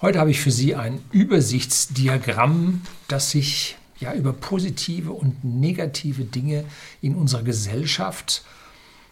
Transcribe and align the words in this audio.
Heute 0.00 0.20
habe 0.20 0.30
ich 0.30 0.38
für 0.38 0.52
Sie 0.52 0.76
ein 0.76 1.00
Übersichtsdiagramm, 1.10 2.82
das 3.08 3.32
sich 3.32 3.76
ja 3.98 4.14
über 4.14 4.32
positive 4.32 5.10
und 5.10 5.42
negative 5.42 6.22
Dinge 6.22 6.64
in 7.02 7.16
unserer 7.16 7.42
Gesellschaft 7.42 8.44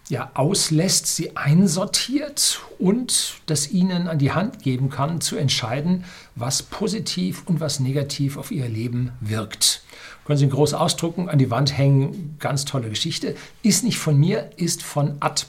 ja, 0.09 0.30
auslässt, 0.35 1.09
sie 1.09 1.37
einsortiert 1.37 2.61
und 2.79 3.41
das 3.46 3.72
Ihnen 3.72 4.07
an 4.07 4.21
die 4.21 4.30
Hand 4.30 4.62
geben 4.62 4.88
kann, 4.88 5.21
zu 5.21 5.35
entscheiden, 5.35 6.04
was 6.37 6.62
positiv 6.62 7.43
und 7.47 7.59
was 7.59 7.81
negativ 7.81 8.37
auf 8.37 8.53
Ihr 8.53 8.69
Leben 8.69 9.11
wirkt. 9.21 9.83
Können 10.25 10.39
Sie 10.39 10.49
groß 10.49 10.75
ausdrucken, 10.75 11.29
an 11.29 11.41
die 11.41 11.51
Wand 11.51 11.77
hängen, 11.77 12.37
ganz 12.39 12.65
tolle 12.65 12.91
Geschichte. 12.91 13.35
Ist 13.65 13.83
nicht 13.83 13.99
von 13.99 14.17
mir, 14.17 14.51
ist 14.57 14.85
von 14.85 15.17
ad 15.19 15.47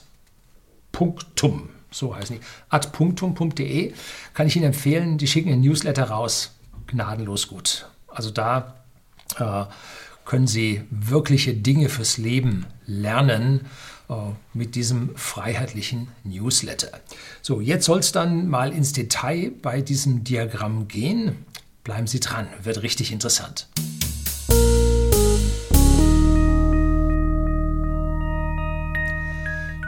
punctum 0.91 1.69
so 1.91 2.15
heißen 2.15 2.37
die, 2.37 2.45
adpunktum.de, 2.69 3.93
kann 4.33 4.47
ich 4.47 4.55
Ihnen 4.55 4.65
empfehlen, 4.65 5.17
die 5.17 5.27
schicken 5.27 5.51
ein 5.51 5.61
Newsletter 5.61 6.05
raus, 6.05 6.51
gnadenlos 6.87 7.47
gut. 7.47 7.87
Also 8.07 8.31
da 8.31 8.75
äh, 9.37 9.65
können 10.25 10.47
Sie 10.47 10.83
wirkliche 10.89 11.53
Dinge 11.53 11.89
fürs 11.89 12.17
Leben 12.17 12.65
lernen 12.85 13.61
äh, 14.09 14.13
mit 14.53 14.75
diesem 14.75 15.15
freiheitlichen 15.15 16.09
Newsletter. 16.23 16.99
So, 17.41 17.61
jetzt 17.61 17.85
soll 17.85 17.99
es 17.99 18.11
dann 18.11 18.47
mal 18.47 18.71
ins 18.71 18.93
Detail 18.93 19.51
bei 19.61 19.81
diesem 19.81 20.23
Diagramm 20.23 20.87
gehen. 20.87 21.45
Bleiben 21.83 22.07
Sie 22.07 22.19
dran, 22.19 22.47
wird 22.63 22.81
richtig 22.81 23.11
interessant. 23.11 23.67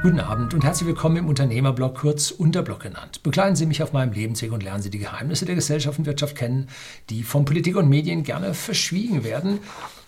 Guten 0.02 0.22
Abend 0.22 0.54
und 0.54 0.64
herzlich 0.64 0.88
willkommen 0.88 1.18
im 1.18 1.28
Unternehmerblog, 1.28 1.94
kurz 1.94 2.32
Unterblog 2.32 2.80
genannt. 2.80 3.22
Begleiten 3.22 3.58
Sie 3.58 3.66
mich 3.66 3.84
auf 3.84 3.92
meinem 3.92 4.14
Lebensweg 4.14 4.54
und 4.54 4.64
lernen 4.64 4.82
Sie 4.82 4.90
die 4.90 4.98
Geheimnisse 4.98 5.44
der 5.44 5.56
Gesellschaft 5.56 6.00
und 6.00 6.06
Wirtschaft 6.06 6.38
kennen, 6.38 6.70
die 7.10 7.22
von 7.22 7.44
Politik 7.44 7.76
und 7.76 7.90
Medien 7.90 8.24
gerne 8.24 8.54
verschwiegen 8.54 9.26
werden. 9.26 9.60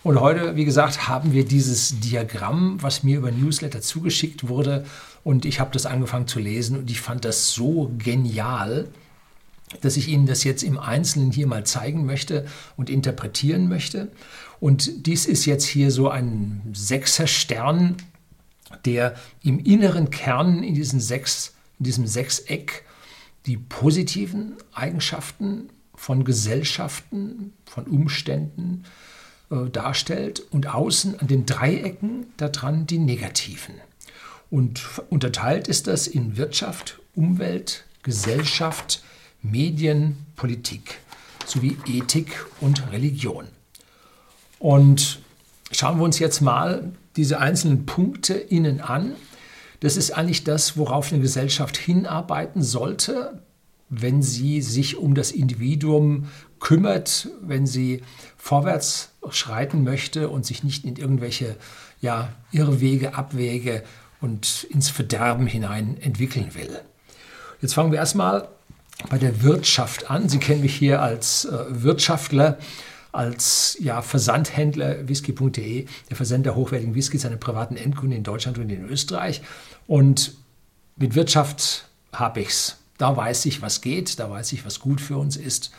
Und 0.02 0.18
heute, 0.18 0.56
wie 0.56 0.64
gesagt, 0.64 1.08
haben 1.08 1.34
wir 1.34 1.44
dieses 1.44 2.00
Diagramm, 2.00 2.78
was 2.80 3.02
mir 3.02 3.18
über 3.18 3.30
Newsletter 3.30 3.82
zugeschickt 3.82 4.48
wurde. 4.48 4.86
Und 5.24 5.44
ich 5.44 5.60
habe 5.60 5.72
das 5.74 5.84
angefangen 5.84 6.26
zu 6.26 6.40
lesen 6.40 6.78
und 6.78 6.90
ich 6.90 7.02
fand 7.02 7.26
das 7.26 7.52
so 7.52 7.92
genial, 7.98 8.88
dass 9.82 9.98
ich 9.98 10.08
Ihnen 10.08 10.24
das 10.24 10.42
jetzt 10.42 10.62
im 10.62 10.78
Einzelnen 10.78 11.32
hier 11.32 11.46
mal 11.46 11.64
zeigen 11.64 12.06
möchte 12.06 12.46
und 12.78 12.88
interpretieren 12.88 13.68
möchte. 13.68 14.10
Und 14.58 15.06
dies 15.06 15.26
ist 15.26 15.44
jetzt 15.44 15.66
hier 15.66 15.90
so 15.90 16.08
ein 16.08 16.62
Sechser-Stern 16.72 17.96
der 18.84 19.14
im 19.42 19.58
inneren 19.58 20.10
Kern 20.10 20.62
in, 20.62 20.74
diesen 20.74 21.00
sechs, 21.00 21.54
in 21.78 21.84
diesem 21.84 22.06
Sechseck 22.06 22.84
die 23.46 23.56
positiven 23.56 24.56
Eigenschaften 24.72 25.68
von 25.94 26.24
Gesellschaften, 26.24 27.52
von 27.64 27.86
Umständen 27.86 28.84
äh, 29.50 29.68
darstellt 29.70 30.40
und 30.50 30.66
außen 30.66 31.20
an 31.20 31.26
den 31.26 31.46
Dreiecken 31.46 32.26
daran 32.36 32.86
die 32.86 32.98
negativen. 32.98 33.74
Und 34.50 34.82
unterteilt 35.10 35.66
ist 35.68 35.86
das 35.86 36.06
in 36.06 36.36
Wirtschaft, 36.36 37.00
Umwelt, 37.14 37.84
Gesellschaft, 38.02 39.02
Medien, 39.42 40.26
Politik 40.36 40.98
sowie 41.46 41.76
Ethik 41.86 42.46
und 42.60 42.92
Religion. 42.92 43.48
Und 44.58 45.20
schauen 45.70 45.98
wir 45.98 46.04
uns 46.04 46.18
jetzt 46.18 46.40
mal 46.40 46.92
diese 47.16 47.38
einzelnen 47.38 47.86
Punkte 47.86 48.34
innen 48.34 48.80
an. 48.80 49.12
Das 49.80 49.96
ist 49.96 50.12
eigentlich 50.12 50.44
das, 50.44 50.76
worauf 50.76 51.12
eine 51.12 51.20
Gesellschaft 51.20 51.76
hinarbeiten 51.76 52.62
sollte, 52.62 53.42
wenn 53.88 54.22
sie 54.22 54.62
sich 54.62 54.96
um 54.96 55.14
das 55.14 55.32
Individuum 55.32 56.28
kümmert, 56.60 57.28
wenn 57.42 57.66
sie 57.66 58.02
vorwärts 58.36 59.10
schreiten 59.30 59.84
möchte 59.84 60.28
und 60.28 60.46
sich 60.46 60.64
nicht 60.64 60.84
in 60.84 60.96
irgendwelche 60.96 61.56
ja, 62.00 62.30
Irrwege, 62.52 63.14
Abwege 63.14 63.82
und 64.20 64.64
ins 64.70 64.88
Verderben 64.88 65.46
hinein 65.46 65.96
entwickeln 66.00 66.54
will. 66.54 66.80
Jetzt 67.60 67.74
fangen 67.74 67.92
wir 67.92 67.98
erstmal 67.98 68.48
bei 69.10 69.18
der 69.18 69.42
Wirtschaft 69.42 70.10
an. 70.10 70.28
Sie 70.28 70.38
kennen 70.38 70.62
mich 70.62 70.74
hier 70.74 71.02
als 71.02 71.44
äh, 71.44 71.64
Wirtschaftler 71.68 72.58
als 73.12 73.76
ja, 73.78 74.02
Versandhändler 74.02 75.06
whisky.de, 75.06 75.86
der 76.08 76.16
Versender 76.16 76.54
hochwertigen 76.54 76.94
Whiskys 76.94 77.26
an 77.26 77.38
privaten 77.38 77.76
Endkunden 77.76 78.16
in 78.16 78.24
Deutschland 78.24 78.58
und 78.58 78.70
in 78.70 78.88
Österreich. 78.88 79.42
Und 79.86 80.34
mit 80.96 81.14
Wirtschaft 81.14 81.88
habe 82.12 82.40
ich 82.40 82.48
es. 82.48 82.76
Da 82.98 83.16
weiß 83.16 83.46
ich, 83.46 83.62
was 83.62 83.80
geht, 83.80 84.18
da 84.18 84.30
weiß 84.30 84.52
ich, 84.52 84.64
was 84.64 84.80
gut 84.80 85.00
für 85.00 85.16
uns 85.16 85.36
ist. 85.36 85.72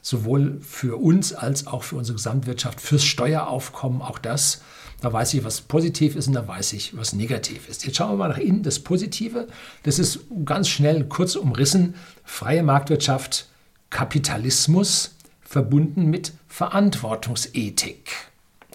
Sowohl 0.00 0.60
für 0.62 0.96
uns 0.96 1.32
als 1.32 1.66
auch 1.66 1.82
für 1.82 1.96
unsere 1.96 2.16
Gesamtwirtschaft, 2.16 2.80
fürs 2.80 3.04
Steueraufkommen, 3.04 4.00
auch 4.00 4.18
das. 4.18 4.62
Da 5.00 5.12
weiß 5.12 5.34
ich, 5.34 5.44
was 5.44 5.60
positiv 5.60 6.16
ist 6.16 6.28
und 6.28 6.34
da 6.34 6.46
weiß 6.46 6.72
ich, 6.72 6.96
was 6.96 7.12
negativ 7.12 7.68
ist. 7.68 7.84
Jetzt 7.84 7.96
schauen 7.96 8.12
wir 8.12 8.16
mal 8.16 8.28
nach 8.28 8.38
innen. 8.38 8.62
Das 8.62 8.80
Positive, 8.80 9.48
das 9.82 9.98
ist 9.98 10.20
ganz 10.44 10.68
schnell, 10.68 11.04
kurz 11.04 11.36
umrissen. 11.36 11.94
Freie 12.24 12.62
Marktwirtschaft, 12.62 13.46
Kapitalismus, 13.90 15.14
verbunden 15.48 16.10
mit 16.10 16.34
Verantwortungsethik. 16.46 18.10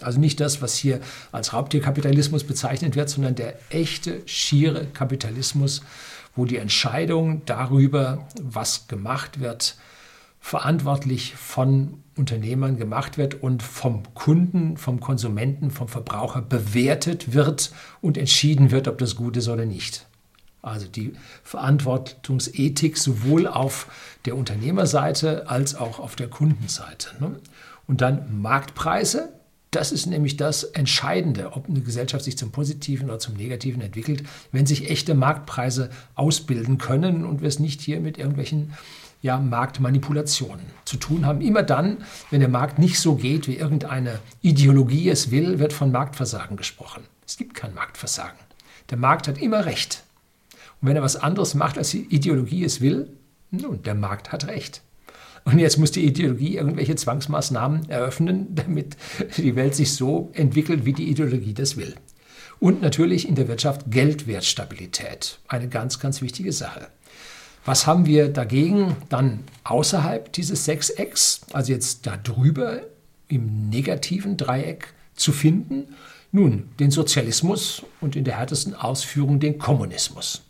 Also 0.01 0.19
nicht 0.19 0.39
das, 0.39 0.59
was 0.63 0.75
hier 0.75 1.01
als 1.31 1.53
Raubtierkapitalismus 1.53 2.43
bezeichnet 2.45 2.95
wird, 2.95 3.09
sondern 3.09 3.35
der 3.35 3.59
echte, 3.69 4.23
schiere 4.25 4.87
Kapitalismus, 4.87 5.83
wo 6.35 6.45
die 6.45 6.57
Entscheidung 6.57 7.43
darüber, 7.45 8.27
was 8.41 8.87
gemacht 8.87 9.39
wird, 9.39 9.77
verantwortlich 10.39 11.35
von 11.35 11.99
Unternehmern 12.17 12.75
gemacht 12.77 13.19
wird 13.19 13.43
und 13.43 13.61
vom 13.61 14.01
Kunden, 14.15 14.75
vom 14.75 14.99
Konsumenten, 14.99 15.69
vom 15.69 15.87
Verbraucher 15.87 16.41
bewertet 16.41 17.33
wird 17.33 17.71
und 18.01 18.17
entschieden 18.17 18.71
wird, 18.71 18.87
ob 18.87 18.97
das 18.97 19.15
gut 19.15 19.37
ist 19.37 19.47
oder 19.47 19.67
nicht. 19.67 20.07
Also 20.63 20.87
die 20.87 21.13
Verantwortungsethik 21.43 22.97
sowohl 22.97 23.47
auf 23.47 23.87
der 24.25 24.37
Unternehmerseite 24.37 25.49
als 25.49 25.75
auch 25.75 25.99
auf 25.99 26.15
der 26.15 26.29
Kundenseite. 26.29 27.09
Ne? 27.19 27.35
Und 27.85 28.01
dann 28.01 28.41
Marktpreise. 28.41 29.33
Das 29.71 29.91
ist 29.91 30.05
nämlich 30.05 30.37
das 30.37 30.63
Entscheidende, 30.63 31.53
ob 31.53 31.67
eine 31.67 31.81
Gesellschaft 31.81 32.23
sich 32.23 32.37
zum 32.37 32.51
Positiven 32.51 33.09
oder 33.09 33.19
zum 33.19 33.33
Negativen 33.33 33.81
entwickelt, 33.81 34.23
wenn 34.51 34.65
sich 34.65 34.89
echte 34.89 35.15
Marktpreise 35.15 35.89
ausbilden 36.15 36.77
können 36.77 37.25
und 37.25 37.41
wir 37.41 37.47
es 37.47 37.59
nicht 37.59 37.81
hier 37.81 37.99
mit 37.99 38.17
irgendwelchen 38.17 38.73
ja, 39.21 39.39
Marktmanipulationen 39.39 40.65
zu 40.85 40.95
tun 40.97 41.25
haben. 41.25 41.41
Immer 41.41 41.63
dann, 41.63 41.97
wenn 42.29 42.39
der 42.39 42.49
Markt 42.49 42.79
nicht 42.79 42.99
so 42.99 43.15
geht, 43.15 43.47
wie 43.47 43.57
irgendeine 43.57 44.19
Ideologie 44.41 45.09
es 45.09 45.31
will, 45.31 45.59
wird 45.59 45.73
von 45.73 45.91
Marktversagen 45.91 46.55
gesprochen. 46.55 47.03
Es 47.25 47.35
gibt 47.35 47.53
kein 47.53 47.73
Marktversagen. 47.73 48.39
Der 48.91 48.97
Markt 48.97 49.27
hat 49.27 49.39
immer 49.39 49.65
Recht. 49.65 50.03
Und 50.83 50.89
wenn 50.89 50.97
er 50.97 51.01
was 51.01 51.15
anderes 51.15 51.55
macht, 51.55 51.77
als 51.77 51.91
die 51.91 52.13
Ideologie 52.13 52.65
es 52.65 52.81
will, 52.81 53.07
nun, 53.51 53.81
der 53.83 53.95
Markt 53.95 54.33
hat 54.33 54.47
recht. 54.47 54.81
Und 55.45 55.57
jetzt 55.57 55.77
muss 55.77 55.91
die 55.91 56.05
Ideologie 56.05 56.57
irgendwelche 56.57 56.97
Zwangsmaßnahmen 56.97 57.89
eröffnen, 57.89 58.47
damit 58.55 58.97
die 59.37 59.55
Welt 59.55 59.75
sich 59.75 59.93
so 59.93 60.29
entwickelt, 60.33 60.83
wie 60.83 60.91
die 60.91 61.09
Ideologie 61.09 61.53
das 61.53 61.77
will. 61.77 61.95
Und 62.59 62.81
natürlich 62.81 63.25
in 63.29 63.35
der 63.35 63.47
Wirtschaft 63.47 63.91
Geldwertstabilität. 63.91 65.39
Eine 65.47 65.69
ganz, 65.69 65.99
ganz 65.99 66.21
wichtige 66.21 66.51
Sache. 66.51 66.87
Was 67.63 67.87
haben 67.87 68.05
wir 68.05 68.27
dagegen 68.27 68.97
dann 69.07 69.39
außerhalb 69.63 70.33
dieses 70.33 70.65
Sechsecks, 70.65 71.41
also 71.53 71.71
jetzt 71.71 72.05
da 72.07 72.17
drüber 72.17 72.81
im 73.29 73.69
negativen 73.69 74.35
Dreieck 74.35 74.93
zu 75.15 75.31
finden? 75.31 75.95
Nun, 76.33 76.71
den 76.81 76.91
Sozialismus 76.91 77.83
und 78.01 78.17
in 78.17 78.25
der 78.25 78.37
härtesten 78.37 78.75
Ausführung 78.75 79.39
den 79.39 79.57
Kommunismus. 79.59 80.41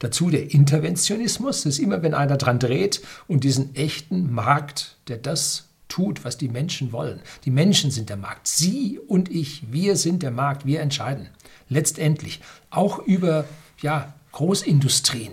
Dazu 0.00 0.30
der 0.30 0.52
Interventionismus, 0.52 1.62
das 1.62 1.74
ist 1.74 1.78
immer, 1.78 2.02
wenn 2.02 2.14
einer 2.14 2.38
dran 2.38 2.58
dreht 2.58 3.02
und 3.28 3.44
diesen 3.44 3.76
echten 3.76 4.32
Markt, 4.32 4.96
der 5.08 5.18
das 5.18 5.68
tut, 5.88 6.24
was 6.24 6.38
die 6.38 6.48
Menschen 6.48 6.92
wollen. 6.92 7.20
Die 7.44 7.50
Menschen 7.50 7.90
sind 7.90 8.08
der 8.08 8.16
Markt. 8.16 8.48
Sie 8.48 8.98
und 8.98 9.30
ich, 9.30 9.70
wir 9.70 9.96
sind 9.96 10.22
der 10.22 10.30
Markt, 10.30 10.64
wir 10.64 10.80
entscheiden. 10.80 11.28
Letztendlich 11.68 12.40
auch 12.70 12.98
über 13.00 13.44
ja, 13.82 14.14
Großindustrien. 14.32 15.32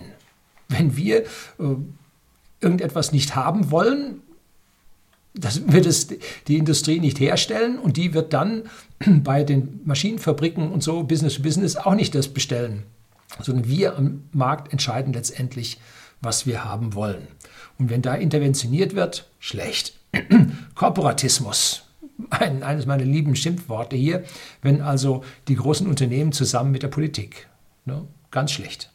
Wenn 0.68 0.98
wir 0.98 1.22
äh, 1.22 1.24
irgendetwas 2.60 3.12
nicht 3.12 3.36
haben 3.36 3.70
wollen, 3.70 4.20
das 5.32 5.72
wird 5.72 5.86
es 5.86 6.08
die 6.46 6.58
Industrie 6.58 7.00
nicht 7.00 7.20
herstellen 7.20 7.78
und 7.78 7.96
die 7.96 8.12
wird 8.12 8.34
dann 8.34 8.64
bei 9.24 9.44
den 9.44 9.80
Maschinenfabriken 9.84 10.70
und 10.70 10.82
so 10.82 11.04
Business 11.04 11.36
to 11.36 11.42
Business 11.42 11.76
auch 11.76 11.94
nicht 11.94 12.14
das 12.14 12.28
bestellen 12.28 12.82
sondern 13.42 13.68
wir 13.68 13.96
am 13.96 14.24
Markt 14.32 14.72
entscheiden 14.72 15.12
letztendlich, 15.12 15.80
was 16.20 16.46
wir 16.46 16.64
haben 16.64 16.94
wollen. 16.94 17.28
Und 17.78 17.90
wenn 17.90 18.02
da 18.02 18.14
interventioniert 18.14 18.94
wird, 18.94 19.28
schlecht. 19.38 19.94
Korporatismus, 20.74 21.82
ein, 22.30 22.62
eines 22.62 22.86
meiner 22.86 23.04
lieben 23.04 23.36
Schimpfworte 23.36 23.96
hier, 23.96 24.24
wenn 24.62 24.80
also 24.80 25.22
die 25.46 25.54
großen 25.54 25.86
Unternehmen 25.86 26.32
zusammen 26.32 26.72
mit 26.72 26.82
der 26.82 26.88
Politik. 26.88 27.48
Ne? 27.84 28.06
Ganz 28.30 28.52
schlecht. 28.52 28.90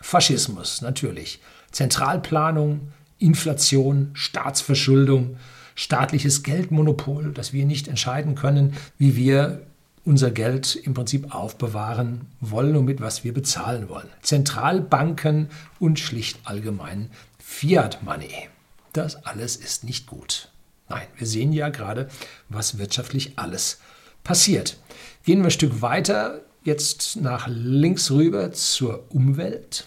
Faschismus, 0.00 0.82
natürlich. 0.82 1.40
Zentralplanung, 1.70 2.92
Inflation, 3.18 4.10
Staatsverschuldung, 4.14 5.36
staatliches 5.74 6.42
Geldmonopol, 6.42 7.32
dass 7.32 7.52
wir 7.52 7.64
nicht 7.64 7.88
entscheiden 7.88 8.34
können, 8.34 8.74
wie 8.98 9.16
wir 9.16 9.62
unser 10.04 10.30
Geld 10.30 10.74
im 10.74 10.94
Prinzip 10.94 11.34
aufbewahren 11.34 12.22
wollen 12.40 12.76
und 12.76 12.84
mit 12.84 13.00
was 13.00 13.24
wir 13.24 13.32
bezahlen 13.32 13.88
wollen. 13.88 14.08
Zentralbanken 14.22 15.48
und 15.78 15.98
schlicht 15.98 16.40
allgemein 16.44 17.10
Fiat 17.38 18.02
Money. 18.02 18.48
Das 18.92 19.24
alles 19.24 19.56
ist 19.56 19.84
nicht 19.84 20.06
gut. 20.06 20.48
Nein, 20.88 21.06
wir 21.16 21.26
sehen 21.26 21.52
ja 21.52 21.68
gerade, 21.68 22.08
was 22.48 22.78
wirtschaftlich 22.78 23.38
alles 23.38 23.78
passiert. 24.24 24.76
Gehen 25.24 25.38
wir 25.38 25.46
ein 25.46 25.50
Stück 25.50 25.80
weiter, 25.80 26.40
jetzt 26.64 27.16
nach 27.16 27.46
links 27.48 28.10
rüber 28.10 28.52
zur 28.52 29.04
Umwelt. 29.10 29.86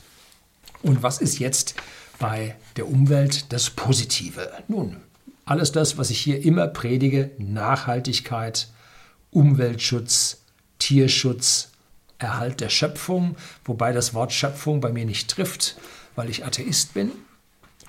Und 0.81 1.03
was 1.03 1.19
ist 1.19 1.39
jetzt 1.39 1.75
bei 2.19 2.55
der 2.77 2.87
Umwelt 2.87 3.51
das 3.51 3.69
Positive? 3.69 4.49
Nun, 4.67 4.97
alles 5.45 5.71
das, 5.71 5.97
was 5.97 6.09
ich 6.09 6.19
hier 6.19 6.43
immer 6.43 6.67
predige, 6.67 7.31
Nachhaltigkeit, 7.37 8.67
Umweltschutz, 9.35 10.41
Tierschutz, 10.79 11.71
Erhalt 12.17 12.61
der 12.61 12.69
Schöpfung, 12.69 13.35
wobei 13.65 13.91
das 13.91 14.13
Wort 14.13 14.31
Schöpfung 14.31 14.79
bei 14.79 14.93
mir 14.93 15.05
nicht 15.05 15.29
trifft, 15.29 15.75
weil 16.15 16.29
ich 16.29 16.45
Atheist 16.45 16.93
bin. 16.93 17.11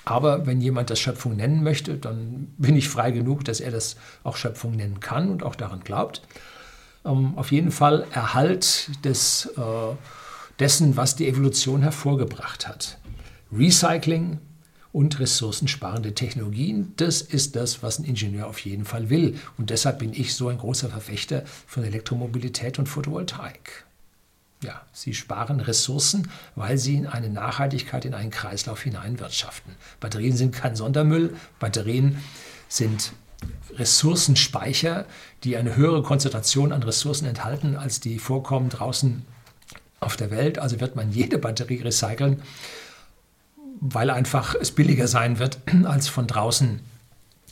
Aber 0.04 0.46
wenn 0.46 0.60
jemand 0.60 0.90
das 0.90 0.98
Schöpfung 0.98 1.36
nennen 1.36 1.62
möchte, 1.62 1.96
dann 1.96 2.52
bin 2.58 2.76
ich 2.76 2.88
frei 2.88 3.12
genug, 3.12 3.44
dass 3.44 3.60
er 3.60 3.70
das 3.70 3.96
auch 4.24 4.36
Schöpfung 4.36 4.72
nennen 4.72 4.98
kann 4.98 5.30
und 5.30 5.44
auch 5.44 5.54
daran 5.54 5.80
glaubt. 5.80 6.22
Ähm, 7.04 7.38
auf 7.38 7.52
jeden 7.52 7.70
Fall 7.70 8.06
Erhalt 8.10 8.90
des, 9.04 9.46
äh, 9.56 9.94
dessen, 10.58 10.96
was 10.96 11.14
die 11.14 11.28
Evolution 11.28 11.82
hervorgebracht 11.82 12.66
hat. 12.66 12.98
Recycling, 13.52 14.38
und 14.96 15.20
ressourcensparende 15.20 16.14
Technologien. 16.14 16.94
Das 16.96 17.20
ist 17.20 17.54
das, 17.54 17.82
was 17.82 17.98
ein 17.98 18.06
Ingenieur 18.06 18.46
auf 18.46 18.60
jeden 18.60 18.86
Fall 18.86 19.10
will. 19.10 19.38
Und 19.58 19.68
deshalb 19.68 19.98
bin 19.98 20.14
ich 20.14 20.34
so 20.34 20.48
ein 20.48 20.56
großer 20.56 20.88
Verfechter 20.88 21.42
von 21.66 21.84
Elektromobilität 21.84 22.78
und 22.78 22.86
Photovoltaik. 22.86 23.84
Ja, 24.62 24.80
sie 24.94 25.12
sparen 25.12 25.60
Ressourcen, 25.60 26.30
weil 26.54 26.78
sie 26.78 26.94
in 26.94 27.06
eine 27.06 27.28
Nachhaltigkeit, 27.28 28.06
in 28.06 28.14
einen 28.14 28.30
Kreislauf 28.30 28.80
hineinwirtschaften. 28.80 29.74
Batterien 30.00 30.34
sind 30.34 30.54
kein 30.54 30.76
Sondermüll. 30.76 31.36
Batterien 31.58 32.16
sind 32.70 33.12
Ressourcenspeicher, 33.74 35.04
die 35.44 35.58
eine 35.58 35.76
höhere 35.76 36.02
Konzentration 36.02 36.72
an 36.72 36.82
Ressourcen 36.82 37.26
enthalten, 37.26 37.76
als 37.76 38.00
die 38.00 38.18
vorkommen 38.18 38.70
draußen 38.70 39.26
auf 40.00 40.16
der 40.16 40.30
Welt. 40.30 40.58
Also 40.58 40.80
wird 40.80 40.96
man 40.96 41.12
jede 41.12 41.36
Batterie 41.36 41.82
recyceln 41.82 42.40
weil 43.80 44.10
einfach 44.10 44.54
es 44.54 44.70
billiger 44.70 45.08
sein 45.08 45.38
wird, 45.38 45.58
als 45.84 46.08
von 46.08 46.26
draußen 46.26 46.80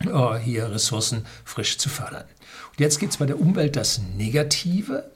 äh, 0.00 0.34
hier 0.38 0.70
Ressourcen 0.70 1.24
frisch 1.44 1.78
zu 1.78 1.88
fördern. 1.88 2.24
Und 2.72 2.80
jetzt 2.80 2.98
gibt 2.98 3.12
es 3.12 3.18
bei 3.18 3.26
der 3.26 3.40
Umwelt 3.40 3.76
das 3.76 4.00
Negative, 4.16 5.10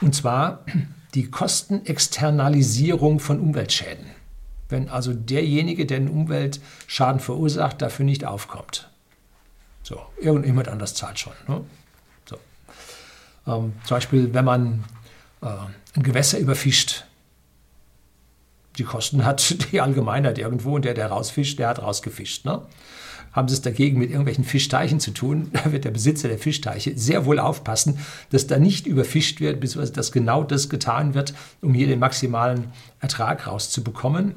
und 0.00 0.14
zwar 0.14 0.64
die 1.14 1.30
Kostenexternalisierung 1.30 3.20
von 3.20 3.40
Umweltschäden. 3.40 4.06
Wenn 4.68 4.88
also 4.88 5.12
derjenige, 5.12 5.84
der 5.84 5.98
den 6.00 6.08
Umweltschaden 6.08 7.20
verursacht, 7.20 7.82
dafür 7.82 8.06
nicht 8.06 8.24
aufkommt. 8.24 8.88
So, 9.82 10.00
irgendjemand 10.18 10.68
anders 10.68 10.94
zahlt 10.94 11.18
schon. 11.18 11.34
Ne? 11.46 11.62
So. 12.24 12.36
Ähm, 13.46 13.74
zum 13.84 13.96
Beispiel, 13.96 14.32
wenn 14.32 14.44
man 14.46 14.84
äh, 15.42 15.48
ein 15.94 16.02
Gewässer 16.02 16.38
überfischt, 16.38 17.04
die 18.78 18.84
Kosten 18.84 19.24
hat 19.24 19.56
die 19.72 19.80
Allgemeinheit 19.80 20.38
irgendwo 20.38 20.76
und 20.76 20.84
der, 20.84 20.94
der 20.94 21.08
rausfischt, 21.08 21.58
der 21.58 21.68
hat 21.68 21.82
rausgefischt. 21.82 22.44
Ne? 22.44 22.62
Haben 23.32 23.48
Sie 23.48 23.54
es 23.54 23.62
dagegen 23.62 23.98
mit 23.98 24.10
irgendwelchen 24.10 24.44
Fischteichen 24.44 25.00
zu 25.00 25.10
tun, 25.12 25.50
da 25.52 25.72
wird 25.72 25.84
der 25.84 25.90
Besitzer 25.90 26.28
der 26.28 26.38
Fischteiche 26.38 26.96
sehr 26.96 27.24
wohl 27.24 27.38
aufpassen, 27.38 27.98
dass 28.30 28.46
da 28.46 28.58
nicht 28.58 28.86
überfischt 28.86 29.40
wird, 29.40 29.60
beziehungsweise 29.60 29.92
dass 29.92 30.12
genau 30.12 30.44
das 30.44 30.68
getan 30.68 31.14
wird, 31.14 31.34
um 31.60 31.74
hier 31.74 31.86
den 31.86 31.98
maximalen 31.98 32.72
Ertrag 33.00 33.46
rauszubekommen. 33.46 34.34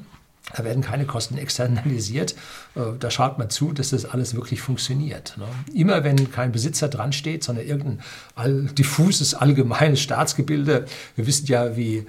Da 0.54 0.62
werden 0.62 0.80
keine 0.80 1.06
Kosten 1.06 1.38
externalisiert. 1.38 2.36
Äh, 2.76 2.96
da 3.00 3.10
schaut 3.10 3.36
man 3.36 3.50
zu, 3.50 3.72
dass 3.72 3.90
das 3.90 4.04
alles 4.04 4.34
wirklich 4.34 4.60
funktioniert. 4.60 5.36
Ne? 5.38 5.44
Immer 5.74 6.04
wenn 6.04 6.30
kein 6.30 6.52
Besitzer 6.52 6.88
dran 6.88 7.12
steht, 7.12 7.42
sondern 7.42 7.66
irgendein 7.66 8.74
diffuses, 8.76 9.34
allgemeines 9.34 10.00
Staatsgebilde, 10.00 10.86
wir 11.16 11.26
wissen 11.26 11.46
ja, 11.46 11.76
wie 11.76 12.06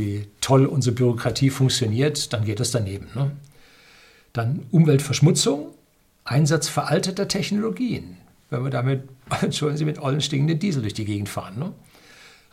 wie 0.00 0.26
toll 0.40 0.66
unsere 0.66 0.96
Bürokratie 0.96 1.50
funktioniert, 1.50 2.32
dann 2.32 2.44
geht 2.44 2.58
das 2.58 2.72
daneben. 2.72 3.06
Ne? 3.14 3.30
Dann 4.32 4.66
Umweltverschmutzung, 4.70 5.74
Einsatz 6.24 6.68
veralteter 6.68 7.28
Technologien, 7.28 8.16
wenn 8.48 8.64
wir 8.64 8.70
damit, 8.70 9.04
entschuldigen 9.42 9.78
Sie, 9.78 9.84
mit 9.84 10.00
ollen 10.00 10.20
stinkenden 10.20 10.58
Diesel 10.58 10.82
durch 10.82 10.94
die 10.94 11.04
Gegend 11.04 11.28
fahren. 11.28 11.58
Ne? 11.58 11.72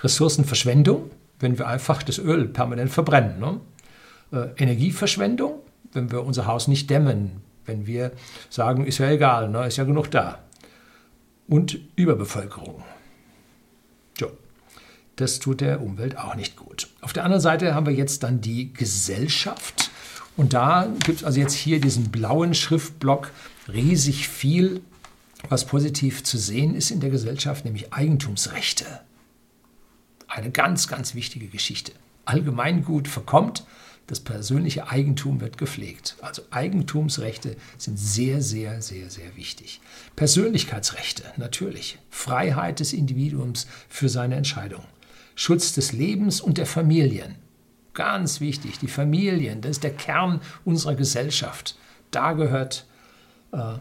Ressourcenverschwendung, 0.01 1.09
wenn 1.39 1.57
wir 1.57 1.67
einfach 1.67 2.03
das 2.03 2.19
Öl 2.19 2.47
permanent 2.49 2.91
verbrennen. 2.91 3.39
Ne? 3.39 3.59
Äh, 4.31 4.61
Energieverschwendung, 4.61 5.59
wenn 5.93 6.11
wir 6.11 6.23
unser 6.23 6.45
Haus 6.45 6.67
nicht 6.67 6.89
dämmen, 6.89 7.41
wenn 7.65 7.87
wir 7.87 8.11
sagen, 8.49 8.85
ist 8.85 8.97
ja 8.97 9.09
egal, 9.09 9.49
ne? 9.49 9.65
ist 9.65 9.77
ja 9.77 9.85
genug 9.85 10.11
da. 10.11 10.39
Und 11.47 11.79
Überbevölkerung. 11.95 12.83
Das 15.17 15.39
tut 15.39 15.61
der 15.61 15.81
Umwelt 15.81 16.17
auch 16.17 16.35
nicht 16.35 16.55
gut. 16.55 16.87
Auf 17.01 17.11
der 17.11 17.23
anderen 17.23 17.41
Seite 17.41 17.73
haben 17.73 17.87
wir 17.87 17.93
jetzt 17.93 18.23
dann 18.23 18.39
die 18.39 18.71
Gesellschaft. 18.71 19.89
Und 20.37 20.53
da 20.53 20.87
gibt 21.05 21.19
es 21.19 21.23
also 21.23 21.39
jetzt 21.39 21.55
hier 21.55 21.81
diesen 21.81 22.11
blauen 22.11 22.53
Schriftblock 22.53 23.31
riesig 23.67 24.29
viel, 24.29 24.81
was 25.49 25.65
positiv 25.65 26.23
zu 26.23 26.37
sehen 26.37 26.75
ist 26.75 26.91
in 26.91 26.99
der 26.99 27.09
Gesellschaft, 27.09 27.65
nämlich 27.65 27.93
Eigentumsrechte. 27.93 28.85
Eine 30.27 30.51
ganz, 30.51 30.87
ganz 30.87 31.15
wichtige 31.15 31.47
Geschichte. 31.47 31.93
Allgemeingut 32.25 33.07
verkommt, 33.07 33.65
das 34.05 34.19
persönliche 34.19 34.87
Eigentum 34.87 35.41
wird 35.41 35.57
gepflegt. 35.57 36.15
Also 36.21 36.43
Eigentumsrechte 36.51 37.55
sind 37.79 37.97
sehr, 37.97 38.43
sehr, 38.43 38.83
sehr, 38.83 39.09
sehr 39.09 39.35
wichtig. 39.35 39.81
Persönlichkeitsrechte, 40.15 41.23
natürlich. 41.37 41.97
Freiheit 42.11 42.79
des 42.79 42.93
Individuums 42.93 43.65
für 43.89 44.09
seine 44.09 44.35
Entscheidungen. 44.35 44.85
Schutz 45.37 45.71
des 45.71 45.93
Lebens 45.93 46.41
und 46.41 46.57
der 46.57 46.65
Familien. 46.65 47.35
Ganz 47.93 48.41
wichtig, 48.41 48.79
die 48.79 48.87
Familien, 48.87 49.61
das 49.61 49.71
ist 49.71 49.83
der 49.83 49.93
Kern 49.93 50.41
unserer 50.65 50.95
Gesellschaft. 50.95 51.77
Da 52.09 52.33
gehört 52.33 52.87
äh, 53.51 53.75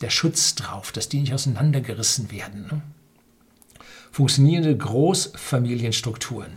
der 0.00 0.10
Schutz 0.10 0.54
drauf, 0.54 0.92
dass 0.92 1.08
die 1.08 1.20
nicht 1.20 1.34
auseinandergerissen 1.34 2.30
werden. 2.30 2.62
Ne? 2.62 2.82
Funktionierende 4.12 4.76
Großfamilienstrukturen. 4.76 6.52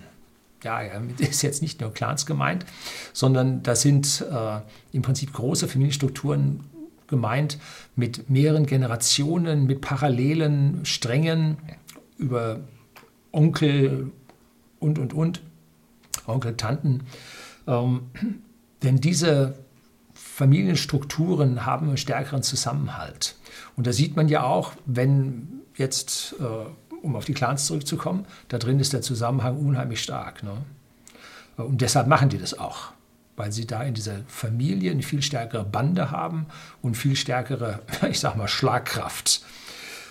Ja, 0.63 0.83
ja, 0.83 1.01
ist 1.17 1.41
jetzt 1.41 1.63
nicht 1.63 1.81
nur 1.81 1.91
Clans 1.91 2.27
gemeint, 2.27 2.63
sondern 3.11 3.63
da 3.63 3.75
sind 3.75 4.23
äh, 4.31 4.59
im 4.91 5.01
Prinzip 5.01 5.33
große 5.33 5.67
Familienstrukturen 5.67 6.59
gemeint 7.07 7.57
mit 7.95 8.29
mehreren 8.29 8.67
Generationen, 8.67 9.65
mit 9.65 9.81
parallelen 9.81 10.85
Strängen 10.85 11.57
über 12.17 12.59
Onkel, 13.31 14.11
und, 14.83 14.99
und, 14.99 15.13
und, 15.13 15.41
Onkel, 16.27 16.55
Tanten. 16.57 17.01
Ähm, 17.67 18.01
denn 18.83 18.97
diese 18.97 19.55
Familienstrukturen 20.13 21.65
haben 21.65 21.87
einen 21.87 21.97
stärkeren 21.97 22.43
Zusammenhalt. 22.43 23.35
Und 23.75 23.87
da 23.87 23.93
sieht 23.93 24.15
man 24.15 24.27
ja 24.27 24.43
auch, 24.43 24.73
wenn 24.85 25.61
jetzt, 25.75 26.35
äh, 26.39 26.95
um 27.01 27.15
auf 27.15 27.25
die 27.25 27.33
Clans 27.33 27.65
zurückzukommen, 27.65 28.25
da 28.49 28.57
drin 28.57 28.79
ist 28.79 28.93
der 28.93 29.01
Zusammenhang 29.01 29.57
unheimlich 29.57 30.01
stark. 30.01 30.43
Ne? 30.43 30.51
Und 31.57 31.81
deshalb 31.81 32.07
machen 32.07 32.29
die 32.29 32.37
das 32.37 32.57
auch, 32.57 32.91
weil 33.35 33.51
sie 33.51 33.65
da 33.65 33.83
in 33.83 33.93
dieser 33.93 34.19
Familie 34.27 34.91
eine 34.91 35.03
viel 35.03 35.21
stärkere 35.21 35.63
Bande 35.63 36.11
haben 36.11 36.47
und 36.81 36.95
viel 36.95 37.15
stärkere, 37.15 37.79
ich 38.09 38.19
sag 38.19 38.35
mal, 38.35 38.47
Schlagkraft. 38.47 39.43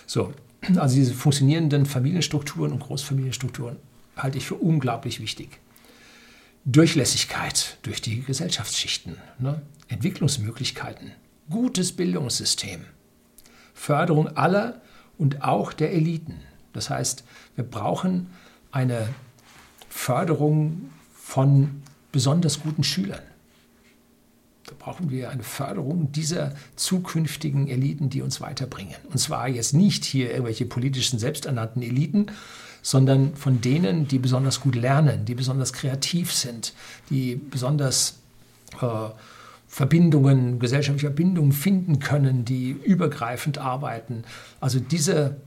So, 0.05 0.33
also 0.75 0.95
diese 0.95 1.13
funktionierenden 1.13 1.85
Familienstrukturen 1.85 2.71
und 2.71 2.79
Großfamilienstrukturen 2.79 3.77
halte 4.15 4.37
ich 4.37 4.45
für 4.45 4.55
unglaublich 4.55 5.19
wichtig. 5.19 5.59
Durchlässigkeit 6.65 7.77
durch 7.81 8.01
die 8.01 8.21
Gesellschaftsschichten, 8.21 9.17
ne? 9.39 9.61
Entwicklungsmöglichkeiten, 9.89 11.11
gutes 11.49 11.91
Bildungssystem, 11.91 12.85
Förderung 13.73 14.37
aller 14.37 14.81
und 15.17 15.43
auch 15.43 15.73
der 15.73 15.91
Eliten. 15.91 16.39
Das 16.71 16.89
heißt, 16.89 17.23
wir 17.55 17.65
brauchen 17.65 18.27
eine 18.71 19.09
Förderung 19.89 20.89
von 21.13 21.83
besonders 22.11 22.61
guten 22.61 22.83
Schülern. 22.83 23.21
Da 24.65 24.73
brauchen 24.79 25.09
wir 25.09 25.29
eine 25.29 25.43
Förderung 25.43 26.11
dieser 26.13 26.55
zukünftigen 26.77 27.67
Eliten, 27.67 28.09
die 28.09 28.21
uns 28.21 28.39
weiterbringen. 28.39 28.95
Und 29.11 29.17
zwar 29.17 29.49
jetzt 29.49 29.73
nicht 29.73 30.05
hier 30.05 30.31
irgendwelche 30.31 30.65
politischen 30.65 31.19
selbsternannten 31.19 31.81
Eliten, 31.81 32.27
sondern 32.83 33.35
von 33.35 33.61
denen, 33.61 34.07
die 34.07 34.19
besonders 34.19 34.59
gut 34.59 34.75
lernen, 34.75 35.25
die 35.25 35.33
besonders 35.33 35.73
kreativ 35.73 36.31
sind, 36.31 36.73
die 37.09 37.35
besonders 37.35 38.19
äh, 38.79 39.09
Verbindungen, 39.67 40.59
gesellschaftliche 40.59 41.07
Verbindungen 41.07 41.53
finden 41.53 41.97
können, 41.97 42.45
die 42.45 42.69
übergreifend 42.69 43.57
arbeiten. 43.57 44.23
Also 44.59 44.79
diese 44.79 45.37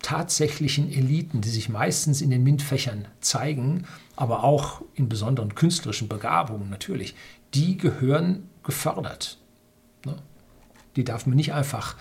tatsächlichen 0.00 0.92
Eliten, 0.92 1.40
die 1.40 1.48
sich 1.48 1.70
meistens 1.70 2.20
in 2.20 2.30
den 2.30 2.44
MINT-Fächern 2.44 3.08
zeigen, 3.20 3.86
aber 4.14 4.44
auch 4.44 4.82
in 4.94 5.08
besonderen 5.08 5.54
künstlerischen 5.54 6.08
Begabungen 6.08 6.68
natürlich, 6.68 7.14
die 7.54 7.78
gehören 7.78 8.48
gefördert. 8.62 9.38
Ne? 10.04 10.16
Die 10.96 11.04
darf 11.04 11.26
man 11.26 11.36
nicht 11.36 11.54
einfach 11.54 11.96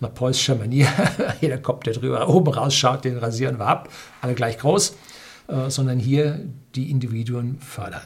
nach 0.00 0.14
preußischer 0.14 0.56
Manier, 0.56 0.88
jeder 1.40 1.58
Kopf, 1.58 1.84
der 1.84 1.94
drüber 1.94 2.28
oben 2.28 2.52
rausschaut, 2.52 3.04
den 3.04 3.18
rasieren 3.18 3.58
wir 3.58 3.66
ab, 3.66 3.88
alle 4.20 4.34
gleich 4.34 4.58
groß, 4.58 4.96
äh, 5.48 5.70
sondern 5.70 5.98
hier 5.98 6.40
die 6.74 6.90
Individuen 6.90 7.58
fördern. 7.60 8.02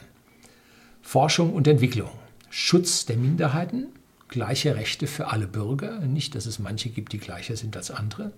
Forschung 1.01 1.53
und 1.53 1.67
Entwicklung, 1.67 2.09
Schutz 2.49 3.05
der 3.05 3.17
Minderheiten, 3.17 3.87
gleiche 4.27 4.75
Rechte 4.75 5.07
für 5.07 5.27
alle 5.27 5.47
Bürger, 5.47 5.99
nicht, 5.99 6.35
dass 6.35 6.45
es 6.45 6.59
manche 6.59 6.89
gibt, 6.89 7.13
die 7.13 7.17
gleicher 7.17 7.55
sind 7.55 7.75
als 7.75 7.91
andere. 7.91 8.31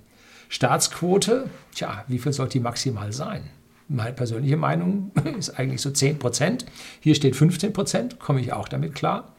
Staatsquote, 0.49 1.49
tja, 1.75 2.03
wie 2.07 2.19
viel 2.19 2.33
sollte 2.33 2.53
die 2.53 2.59
maximal 2.59 3.13
sein? 3.13 3.43
Meine 3.87 4.13
persönliche 4.13 4.57
Meinung 4.57 5.11
ist 5.37 5.51
eigentlich 5.51 5.81
so 5.81 5.91
10 5.91 6.17
Prozent. 6.19 6.65
Hier 7.01 7.15
steht 7.15 7.35
15 7.35 7.73
Prozent, 7.73 8.19
komme 8.19 8.39
ich 8.39 8.53
auch 8.53 8.69
damit 8.69 8.95
klar. 8.95 9.33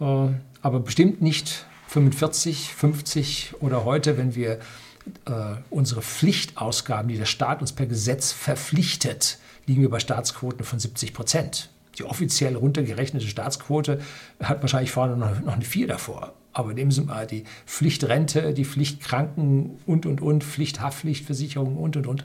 Äh, 0.00 0.28
aber 0.62 0.80
bestimmt 0.80 1.20
nicht 1.20 1.66
45, 1.88 2.74
50 2.74 3.54
oder 3.60 3.84
heute, 3.84 4.18
wenn 4.18 4.34
wir 4.34 4.58
äh, 5.24 5.56
unsere 5.70 6.02
Pflichtausgaben, 6.02 7.08
die 7.08 7.16
der 7.16 7.24
Staat 7.24 7.60
uns 7.60 7.72
per 7.72 7.86
Gesetz 7.86 8.30
verpflichtet, 8.32 9.38
liegen 9.66 9.82
wir 9.82 9.90
bei 9.90 9.98
Staatsquoten 9.98 10.64
von 10.64 10.78
70 10.78 11.14
Prozent. 11.14 11.70
Die 11.98 12.04
offiziell 12.04 12.56
runtergerechnete 12.56 13.26
Staatsquote 13.26 14.00
hat 14.42 14.62
wahrscheinlich 14.62 14.92
vorne 14.92 15.16
noch, 15.16 15.40
noch 15.40 15.54
eine 15.54 15.64
4 15.64 15.86
davor. 15.88 16.34
Aber 16.52 16.74
nehmen 16.74 16.90
Sie 16.90 17.02
mal 17.02 17.26
die 17.26 17.44
Pflichtrente, 17.66 18.52
die 18.52 18.64
Pflichtkranken 18.64 19.78
und, 19.86 20.06
und, 20.06 20.20
und, 20.20 20.44
Pflichthaftpflichtversicherung 20.44 21.76
und, 21.76 21.96
und, 21.96 22.06
und. 22.06 22.24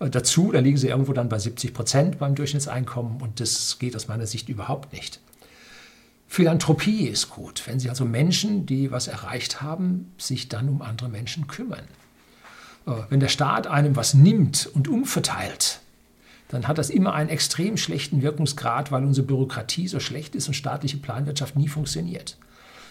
Äh, 0.00 0.08
dazu, 0.08 0.52
da 0.52 0.60
liegen 0.60 0.76
sie 0.76 0.88
irgendwo 0.88 1.12
dann 1.12 1.28
bei 1.28 1.38
70 1.38 1.74
Prozent 1.74 2.18
beim 2.18 2.34
Durchschnittseinkommen 2.34 3.20
und 3.20 3.40
das 3.40 3.78
geht 3.78 3.94
aus 3.94 4.08
meiner 4.08 4.26
Sicht 4.26 4.48
überhaupt 4.48 4.92
nicht. 4.92 5.20
Philanthropie 6.28 7.06
ist 7.06 7.30
gut, 7.30 7.62
wenn 7.66 7.78
Sie 7.78 7.88
also 7.88 8.04
Menschen, 8.04 8.66
die 8.66 8.90
was 8.90 9.08
erreicht 9.08 9.62
haben, 9.62 10.12
sich 10.18 10.48
dann 10.48 10.68
um 10.68 10.82
andere 10.82 11.08
Menschen 11.08 11.46
kümmern. 11.46 11.84
Äh, 12.86 12.92
wenn 13.08 13.20
der 13.20 13.28
Staat 13.28 13.66
einem 13.66 13.96
was 13.96 14.14
nimmt 14.14 14.66
und 14.66 14.88
umverteilt, 14.88 15.80
dann 16.48 16.68
hat 16.68 16.78
das 16.78 16.90
immer 16.90 17.14
einen 17.14 17.28
extrem 17.30 17.76
schlechten 17.76 18.22
Wirkungsgrad, 18.22 18.92
weil 18.92 19.04
unsere 19.04 19.26
Bürokratie 19.26 19.88
so 19.88 19.98
schlecht 19.98 20.34
ist 20.34 20.46
und 20.48 20.54
staatliche 20.54 20.96
Planwirtschaft 20.96 21.56
nie 21.56 21.68
funktioniert. 21.68 22.36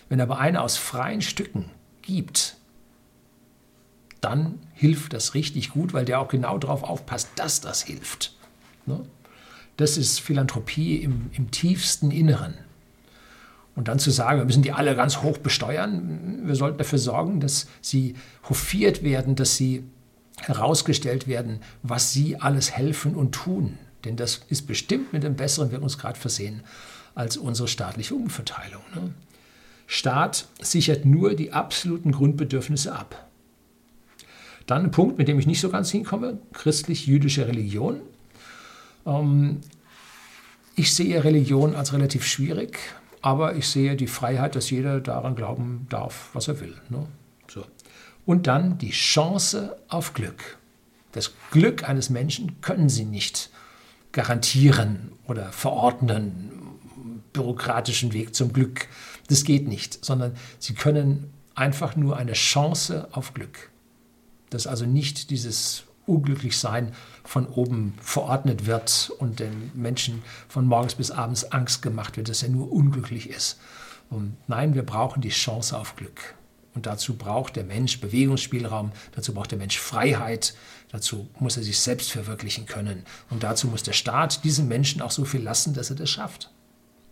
Wenn 0.09 0.21
aber 0.21 0.39
einer 0.39 0.61
aus 0.61 0.77
freien 0.77 1.21
Stücken 1.21 1.71
gibt, 2.01 2.57
dann 4.21 4.59
hilft 4.73 5.13
das 5.13 5.33
richtig 5.33 5.69
gut, 5.69 5.93
weil 5.93 6.05
der 6.05 6.19
auch 6.19 6.27
genau 6.27 6.57
darauf 6.57 6.83
aufpasst, 6.83 7.29
dass 7.35 7.61
das 7.61 7.83
hilft. 7.83 8.35
Ne? 8.85 9.05
Das 9.77 9.97
ist 9.97 10.19
Philanthropie 10.19 10.97
im, 10.97 11.29
im 11.33 11.51
tiefsten 11.51 12.11
Inneren. 12.11 12.55
Und 13.75 13.89
dann 13.89 13.99
zu 13.99 14.09
sagen, 14.09 14.39
wir 14.39 14.45
müssen 14.45 14.63
die 14.63 14.71
alle 14.71 14.95
ganz 14.95 15.21
hoch 15.21 15.37
besteuern, 15.37 16.43
wir 16.45 16.55
sollten 16.55 16.77
dafür 16.77 16.99
sorgen, 16.99 17.41
dass 17.41 17.67
sie 17.81 18.15
hofiert 18.47 19.03
werden, 19.03 19.35
dass 19.35 19.57
sie 19.57 19.83
herausgestellt 20.41 21.27
werden, 21.27 21.59
was 21.83 22.13
sie 22.13 22.37
alles 22.37 22.71
helfen 22.71 23.15
und 23.15 23.33
tun. 23.33 23.77
Denn 24.05 24.15
das 24.15 24.41
ist 24.49 24.67
bestimmt 24.67 25.11
mit 25.13 25.25
einem 25.25 25.35
besseren 25.35 25.71
Wirkungsgrad 25.71 26.17
versehen 26.17 26.63
als 27.15 27.37
unsere 27.37 27.67
staatliche 27.67 28.15
Umverteilung. 28.15 28.83
Ne? 28.93 29.13
Staat 29.87 30.47
sichert 30.61 31.05
nur 31.05 31.33
die 31.35 31.53
absoluten 31.53 32.11
Grundbedürfnisse 32.11 32.93
ab. 32.93 33.27
Dann 34.65 34.85
ein 34.85 34.91
Punkt, 34.91 35.17
mit 35.17 35.27
dem 35.27 35.39
ich 35.39 35.47
nicht 35.47 35.61
so 35.61 35.69
ganz 35.69 35.91
hinkomme, 35.91 36.39
christlich-jüdische 36.53 37.47
Religion. 37.47 38.01
Ähm, 39.05 39.61
ich 40.75 40.93
sehe 40.93 41.23
Religion 41.23 41.75
als 41.75 41.93
relativ 41.93 42.25
schwierig, 42.25 42.79
aber 43.25 43.55
ich 43.55 43.67
sehe 43.67 43.95
die 43.95 44.05
Freiheit, 44.05 44.55
dass 44.55 44.69
jeder 44.69 45.01
daran 45.01 45.35
glauben 45.35 45.87
darf, 45.89 46.29
was 46.33 46.47
er 46.47 46.59
will. 46.59 46.75
Ne? 46.89 47.07
So. 47.47 47.65
Und 48.27 48.45
dann 48.45 48.77
die 48.77 48.91
Chance 48.91 49.75
auf 49.87 50.13
Glück. 50.13 50.59
Das 51.11 51.31
Glück 51.49 51.89
eines 51.89 52.11
Menschen 52.11 52.61
können 52.61 52.87
Sie 52.87 53.03
nicht 53.03 53.49
garantieren 54.11 55.13
oder 55.25 55.51
verordnen, 55.51 56.51
bürokratischen 57.33 58.13
Weg 58.13 58.35
zum 58.35 58.53
Glück. 58.53 58.87
Das 59.27 59.43
geht 59.43 59.67
nicht, 59.67 60.05
sondern 60.05 60.35
Sie 60.59 60.75
können 60.75 61.33
einfach 61.55 61.95
nur 61.95 62.17
eine 62.17 62.33
Chance 62.33 63.07
auf 63.11 63.33
Glück 63.33 63.71
dass 64.49 64.67
also 64.67 64.85
nicht 64.85 65.29
dieses 65.31 65.83
Unglücklichsein 66.05 66.93
von 67.23 67.47
oben 67.47 67.95
verordnet 68.01 68.65
wird 68.65 69.11
und 69.17 69.39
den 69.39 69.71
Menschen 69.73 70.23
von 70.47 70.65
morgens 70.65 70.95
bis 70.95 71.11
abends 71.11 71.51
Angst 71.51 71.81
gemacht 71.81 72.17
wird, 72.17 72.29
dass 72.29 72.43
er 72.43 72.49
nur 72.49 72.71
unglücklich 72.71 73.29
ist. 73.29 73.59
Und 74.09 74.37
nein, 74.47 74.75
wir 74.75 74.83
brauchen 74.83 75.21
die 75.21 75.29
Chance 75.29 75.77
auf 75.77 75.95
Glück. 75.95 76.35
Und 76.75 76.85
dazu 76.85 77.15
braucht 77.15 77.55
der 77.55 77.63
Mensch 77.63 78.01
Bewegungsspielraum, 78.01 78.91
dazu 79.13 79.33
braucht 79.33 79.51
der 79.51 79.57
Mensch 79.57 79.79
Freiheit, 79.79 80.55
dazu 80.91 81.29
muss 81.39 81.55
er 81.55 81.63
sich 81.63 81.79
selbst 81.79 82.11
verwirklichen 82.11 82.65
können. 82.65 83.05
Und 83.29 83.43
dazu 83.43 83.67
muss 83.67 83.81
der 83.81 83.93
Staat 83.93 84.43
diesem 84.43 84.67
Menschen 84.67 85.01
auch 85.01 85.11
so 85.11 85.23
viel 85.23 85.41
lassen, 85.41 85.73
dass 85.73 85.89
er 85.89 85.95
das 85.95 86.09
schafft. 86.09 86.51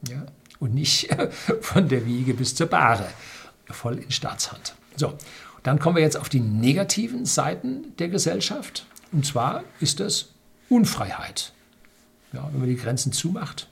Ja? 0.08 0.26
Und 0.60 0.74
nicht 0.74 1.10
von 1.62 1.88
der 1.88 2.06
Wiege 2.06 2.34
bis 2.34 2.56
zur 2.56 2.68
Bahre, 2.68 3.08
voll 3.70 4.00
in 4.00 4.12
Staatshand. 4.12 4.76
So, 4.98 5.18
dann 5.64 5.80
kommen 5.80 5.96
wir 5.96 6.04
jetzt 6.04 6.18
auf 6.18 6.30
die 6.30 6.42
negativen 6.42 7.26
Seiten 7.26 7.96
der 7.98 8.10
Gesellschaft. 8.10 8.86
Und 9.12 9.26
zwar 9.26 9.64
ist 9.80 10.00
das 10.00 10.30
Unfreiheit. 10.70 11.54
Ja, 12.34 12.50
wenn 12.52 12.60
man 12.60 12.70
die 12.70 12.76
Grenzen 12.76 13.12
zumacht, 13.14 13.70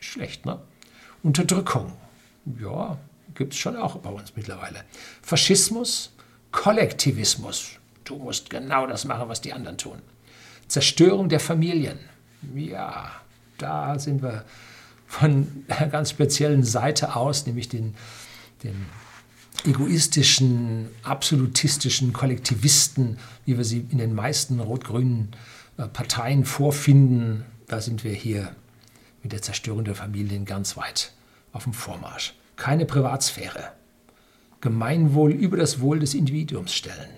schlecht, 0.00 0.46
ne? 0.46 0.58
Unterdrückung. 1.22 1.92
Ja, 2.60 2.98
gibt 3.34 3.52
es 3.52 3.58
schon 3.58 3.76
auch 3.76 3.96
bei 3.96 4.10
uns 4.10 4.32
mittlerweile. 4.36 4.84
Faschismus, 5.22 6.12
Kollektivismus. 6.52 7.72
Du 8.04 8.16
musst 8.16 8.48
genau 8.48 8.86
das 8.86 9.04
machen, 9.04 9.28
was 9.28 9.40
die 9.40 9.52
anderen 9.52 9.76
tun. 9.76 9.98
Zerstörung 10.68 11.28
der 11.28 11.40
Familien. 11.40 11.98
Ja, 12.54 13.10
da 13.58 13.98
sind 13.98 14.22
wir 14.22 14.44
von 15.06 15.64
einer 15.68 15.88
ganz 15.88 16.10
speziellen 16.10 16.62
Seite 16.62 17.16
aus, 17.16 17.46
nämlich 17.46 17.68
den, 17.68 17.94
den 18.62 18.86
egoistischen, 19.66 20.88
absolutistischen 21.02 22.12
Kollektivisten, 22.12 23.18
wie 23.44 23.56
wir 23.56 23.64
sie 23.64 23.86
in 23.90 23.98
den 23.98 24.14
meisten 24.14 24.60
rot-grünen 24.60 25.32
äh, 25.76 25.86
Parteien 25.88 26.44
vorfinden, 26.44 27.44
da 27.66 27.80
sind 27.80 28.04
wir 28.04 28.12
hier 28.12 28.54
mit 29.22 29.32
der 29.32 29.42
Zerstörung 29.42 29.84
der 29.84 29.94
Familien 29.94 30.44
ganz 30.44 30.76
weit 30.76 31.12
auf 31.52 31.64
dem 31.64 31.72
Vormarsch. 31.72 32.34
Keine 32.56 32.86
Privatsphäre. 32.86 33.72
Gemeinwohl 34.60 35.32
über 35.32 35.56
das 35.56 35.80
Wohl 35.80 35.98
des 35.98 36.14
Individuums 36.14 36.72
stellen. 36.72 37.10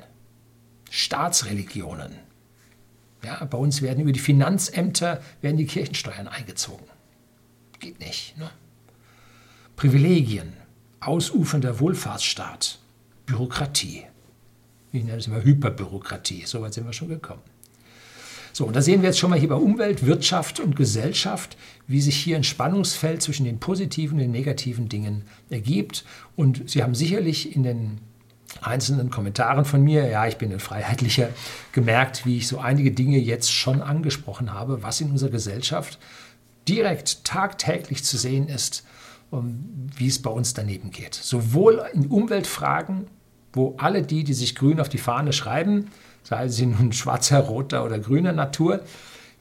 Staatsreligionen. 0.90 2.12
Ja, 3.22 3.44
bei 3.44 3.58
uns 3.58 3.82
werden 3.82 4.00
über 4.00 4.12
die 4.12 4.20
Finanzämter 4.20 5.22
werden 5.40 5.56
die 5.56 5.66
Kirchensteuern 5.66 6.28
eingezogen. 6.28 6.86
Geht 7.78 8.00
nicht. 8.00 8.36
Ne? 8.38 8.50
Privilegien, 9.76 10.52
ausufernder 11.00 11.80
Wohlfahrtsstaat, 11.80 12.78
Bürokratie. 13.26 14.04
Ich 14.92 15.04
nenne 15.04 15.18
es 15.18 15.26
immer 15.26 15.42
Hyperbürokratie, 15.42 16.44
so 16.46 16.62
weit 16.62 16.74
sind 16.74 16.86
wir 16.86 16.92
schon 16.92 17.08
gekommen. 17.08 17.42
So, 18.52 18.66
und 18.66 18.74
da 18.74 18.82
sehen 18.82 19.02
wir 19.02 19.10
jetzt 19.10 19.18
schon 19.18 19.30
mal 19.30 19.38
hier 19.38 19.50
bei 19.50 19.54
Umwelt, 19.54 20.04
Wirtschaft 20.06 20.58
und 20.58 20.74
Gesellschaft, 20.74 21.56
wie 21.86 22.00
sich 22.00 22.16
hier 22.16 22.36
ein 22.36 22.44
Spannungsfeld 22.44 23.22
zwischen 23.22 23.44
den 23.44 23.60
positiven 23.60 24.14
und 24.14 24.20
den 24.20 24.32
negativen 24.32 24.88
Dingen 24.88 25.22
ergibt. 25.50 26.04
Und 26.34 26.68
Sie 26.68 26.82
haben 26.82 26.94
sicherlich 26.94 27.54
in 27.54 27.62
den 27.62 28.00
einzelnen 28.60 29.10
Kommentaren 29.10 29.64
von 29.64 29.82
mir, 29.82 30.08
ja, 30.08 30.26
ich 30.26 30.38
bin 30.38 30.52
ein 30.52 30.58
Freiheitlicher, 30.58 31.28
gemerkt, 31.72 32.26
wie 32.26 32.38
ich 32.38 32.48
so 32.48 32.58
einige 32.58 32.90
Dinge 32.90 33.18
jetzt 33.18 33.52
schon 33.52 33.82
angesprochen 33.82 34.52
habe, 34.52 34.82
was 34.82 35.00
in 35.00 35.10
unserer 35.10 35.30
Gesellschaft 35.30 35.98
direkt 36.66 37.24
tagtäglich 37.24 38.02
zu 38.02 38.16
sehen 38.16 38.48
ist 38.48 38.84
wie 39.30 40.06
es 40.06 40.20
bei 40.20 40.30
uns 40.30 40.54
daneben 40.54 40.90
geht. 40.90 41.14
Sowohl 41.14 41.82
in 41.92 42.06
Umweltfragen, 42.06 43.06
wo 43.52 43.74
alle 43.78 44.02
die, 44.02 44.24
die 44.24 44.34
sich 44.34 44.54
grün 44.54 44.80
auf 44.80 44.88
die 44.88 44.98
Fahne 44.98 45.32
schreiben, 45.32 45.86
sei 46.22 46.48
sie 46.48 46.66
nun 46.66 46.92
schwarzer, 46.92 47.40
roter 47.40 47.84
oder 47.84 47.98
grüner 47.98 48.32
Natur, 48.32 48.80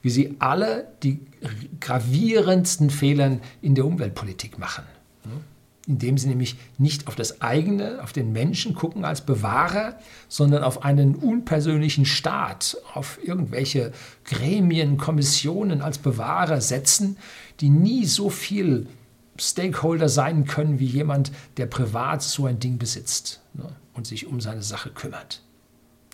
wie 0.02 0.10
sie 0.10 0.36
alle 0.38 0.88
die 1.02 1.20
gravierendsten 1.80 2.90
Fehler 2.90 3.38
in 3.62 3.74
der 3.74 3.84
Umweltpolitik 3.84 4.58
machen. 4.58 4.84
Indem 5.86 6.18
sie 6.18 6.28
nämlich 6.28 6.56
nicht 6.76 7.08
auf 7.08 7.14
das 7.14 7.40
eigene, 7.40 8.02
auf 8.02 8.12
den 8.12 8.32
Menschen 8.32 8.74
gucken 8.74 9.06
als 9.06 9.22
Bewahrer, 9.22 9.98
sondern 10.28 10.62
auf 10.62 10.84
einen 10.84 11.14
unpersönlichen 11.14 12.04
Staat, 12.04 12.76
auf 12.92 13.18
irgendwelche 13.24 13.92
Gremien, 14.24 14.98
Kommissionen 14.98 15.80
als 15.80 15.96
Bewahrer 15.96 16.60
setzen, 16.60 17.16
die 17.60 17.70
nie 17.70 18.04
so 18.04 18.28
viel 18.28 18.86
Stakeholder 19.40 20.08
sein 20.08 20.46
können 20.46 20.78
wie 20.78 20.86
jemand, 20.86 21.32
der 21.56 21.66
privat 21.66 22.22
so 22.22 22.46
ein 22.46 22.58
Ding 22.58 22.78
besitzt 22.78 23.40
ne, 23.54 23.68
und 23.94 24.06
sich 24.06 24.26
um 24.26 24.40
seine 24.40 24.62
Sache 24.62 24.90
kümmert. 24.90 25.42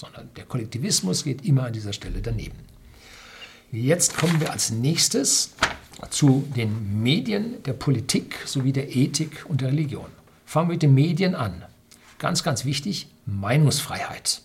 Sondern 0.00 0.28
der 0.36 0.44
Kollektivismus 0.44 1.24
geht 1.24 1.44
immer 1.44 1.64
an 1.64 1.72
dieser 1.72 1.92
Stelle 1.92 2.20
daneben. 2.20 2.58
Jetzt 3.72 4.16
kommen 4.16 4.40
wir 4.40 4.52
als 4.52 4.70
nächstes 4.70 5.54
zu 6.10 6.46
den 6.54 7.02
Medien, 7.02 7.62
der 7.64 7.72
Politik 7.72 8.36
sowie 8.46 8.72
der 8.72 8.94
Ethik 8.94 9.46
und 9.48 9.60
der 9.60 9.68
Religion. 9.68 10.06
Fangen 10.44 10.68
wir 10.68 10.74
mit 10.74 10.82
den 10.82 10.94
Medien 10.94 11.34
an. 11.34 11.64
Ganz, 12.18 12.42
ganz 12.42 12.64
wichtig, 12.64 13.08
Meinungsfreiheit. 13.26 14.43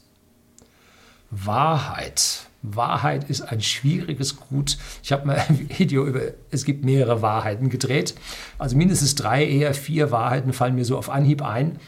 Wahrheit. 1.32 2.48
Wahrheit 2.62 3.30
ist 3.30 3.42
ein 3.42 3.62
schwieriges 3.62 4.36
Gut. 4.36 4.78
Ich 5.04 5.12
habe 5.12 5.28
mal 5.28 5.38
ein 5.48 5.70
Video 5.78 6.06
über, 6.06 6.22
es 6.52 6.66
gibt 6.66 6.84
mehrere 6.84 7.22
Wahrheiten 7.22 7.70
gedreht. 7.70 8.16
Also 8.58 8.76
mindestens 8.76 9.16
drei, 9.16 9.46
eher 9.46 9.74
vier 9.74 10.12
Wahrheiten 10.12 10.54
fallen 10.54 10.76
mir 10.76 10.86
so 10.86 10.98
auf 10.98 11.10
Anhieb 11.10 11.42
ein. 11.42 11.80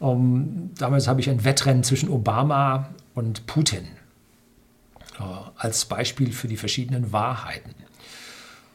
Um, 0.00 0.10
ähm, 0.10 0.70
damals 0.76 1.06
habe 1.06 1.20
ich 1.20 1.30
ein 1.30 1.44
Wettrennen 1.44 1.84
zwischen 1.84 2.10
Obama 2.10 2.90
und 3.14 3.46
Putin 3.46 3.86
uh, 5.20 5.50
als 5.56 5.84
Beispiel 5.84 6.32
für 6.32 6.48
die 6.48 6.56
verschiedenen 6.56 7.12
Wahrheiten 7.12 7.74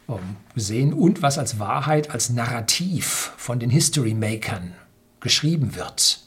um, 0.08 0.16
ähm, 0.16 0.36
gesehen 0.56 0.94
und 0.94 1.22
was 1.22 1.38
als 1.38 1.60
Wahrheit, 1.60 2.12
als 2.12 2.30
Narrativ 2.30 3.34
von 3.38 3.60
den 3.60 3.70
History-Makern 3.70 4.74
geschrieben 5.20 5.76
wird. 5.76 6.22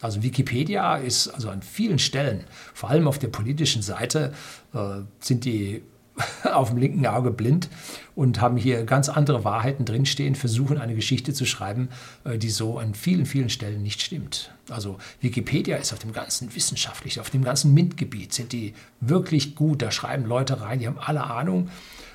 Also 0.00 0.22
Wikipedia 0.22 0.96
ist 0.96 1.28
also 1.28 1.50
an 1.50 1.62
vielen 1.62 1.98
Stellen, 1.98 2.44
vor 2.74 2.90
allem 2.90 3.06
auf 3.06 3.18
der 3.18 3.28
politischen 3.28 3.82
Seite, 3.82 4.32
äh, 4.74 5.02
sind 5.20 5.44
die 5.44 5.82
auf 6.52 6.70
dem 6.70 6.78
linken 6.78 7.06
Auge 7.06 7.30
blind 7.30 7.68
und 8.14 8.40
haben 8.40 8.56
hier 8.56 8.84
ganz 8.84 9.08
andere 9.08 9.44
Wahrheiten 9.44 9.84
drinstehen, 9.84 10.34
versuchen 10.34 10.78
eine 10.78 10.94
Geschichte 10.94 11.32
zu 11.32 11.46
schreiben, 11.46 11.88
äh, 12.24 12.38
die 12.38 12.50
so 12.50 12.78
an 12.78 12.94
vielen, 12.94 13.26
vielen 13.26 13.50
Stellen 13.50 13.82
nicht 13.82 14.02
stimmt. 14.02 14.50
Also 14.68 14.98
Wikipedia 15.20 15.76
ist 15.76 15.92
auf 15.92 15.98
dem 15.98 16.12
ganzen 16.12 16.54
wissenschaftlich, 16.54 17.20
auf 17.20 17.30
dem 17.30 17.44
ganzen 17.44 17.74
MINT-Gebiet 17.74 18.32
sind 18.32 18.52
die 18.52 18.74
wirklich 19.00 19.54
gut. 19.54 19.82
Da 19.82 19.90
schreiben 19.90 20.26
Leute 20.26 20.60
rein, 20.60 20.78
die 20.78 20.86
haben 20.86 20.98
alle 20.98 21.24
Ahnung. 21.24 21.70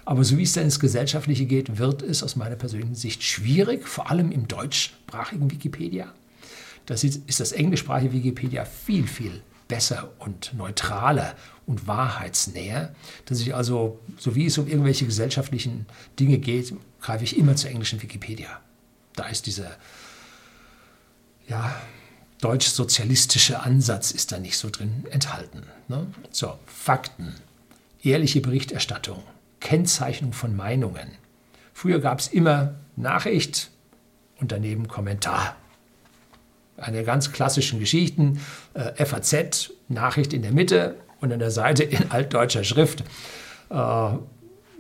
Aber 0.06 0.24
so 0.24 0.38
wie 0.38 0.44
es 0.44 0.54
dann 0.54 0.66
ins 0.66 0.80
Gesellschaftliche 0.80 1.46
geht, 1.46 1.80
wird 1.80 2.04
es 2.04 2.22
aus 2.22 2.36
meiner 2.36 2.56
persönlichen 2.56 2.96
Sicht 2.96 3.24
schwierig, 3.24 3.88
vor 3.88 4.12
allem 4.12 4.32
im 4.32 4.48
deutschsprachigen 4.48 5.50
Wikipedia. 5.50 6.14
Ist, 6.88 7.04
ist 7.04 7.40
das 7.40 7.52
englischsprachige 7.52 8.14
Wikipedia 8.14 8.66
viel, 8.66 9.08
viel 9.08 9.42
besser 9.68 10.12
und 10.20 10.54
neutraler 10.54 11.36
und 11.66 11.88
wahrheitsnäher, 11.88 12.94
dass 13.26 13.40
ich 13.40 13.56
also, 13.56 14.00
so 14.18 14.36
wie 14.36 14.46
es 14.46 14.58
um 14.58 14.68
irgendwelche 14.68 15.06
gesellschaftlichen 15.06 15.88
Dinge 16.20 16.38
geht, 16.38 16.74
greife 17.02 17.24
ich 17.24 17.38
immer 17.38 17.56
zur 17.56 17.72
englischen 17.72 18.02
Wikipedia. 18.02 18.60
Da 19.16 19.28
ist 19.28 19.48
dieser 19.48 19.72
ja, 21.48 21.76
deutsch-sozialistische 22.42 23.62
Ansatz 23.62 24.12
ist 24.12 24.32
da 24.32 24.40
nicht 24.40 24.58
so 24.58 24.70
drin 24.70 25.06
enthalten. 25.10 25.64
Ne? 25.88 26.08
So, 26.32 26.58
Fakten, 26.66 27.34
ehrliche 28.04 28.42
Berichterstattung, 28.42 29.24
Kennzeichnung 29.60 30.34
von 30.34 30.56
Meinungen. 30.56 31.08
Früher 31.74 32.00
gab 32.00 32.20
es 32.20 32.28
immer 32.28 32.76
Nachricht 32.96 33.72
und 34.40 34.52
daneben 34.52 34.88
Kommentar 34.88 35.56
eine 36.78 37.04
ganz 37.04 37.32
klassischen 37.32 37.80
Geschichten, 37.80 38.40
äh, 38.74 39.06
FAZ, 39.06 39.72
Nachricht 39.88 40.34
in 40.34 40.42
der 40.42 40.52
Mitte 40.52 40.96
und 41.22 41.32
an 41.32 41.40
der 41.40 41.52
Seite 41.52 41.84
in 41.84 42.12
altdeutscher 42.12 42.64
Schrift 42.64 43.02
äh, 43.70 43.74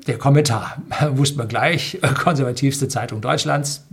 der 0.07 0.17
Kommentar. 0.17 0.81
Wusste 1.11 1.37
man 1.37 1.47
gleich, 1.47 1.95
äh, 1.95 2.07
konservativste 2.07 2.87
Zeitung 2.87 3.21
Deutschlands, 3.21 3.85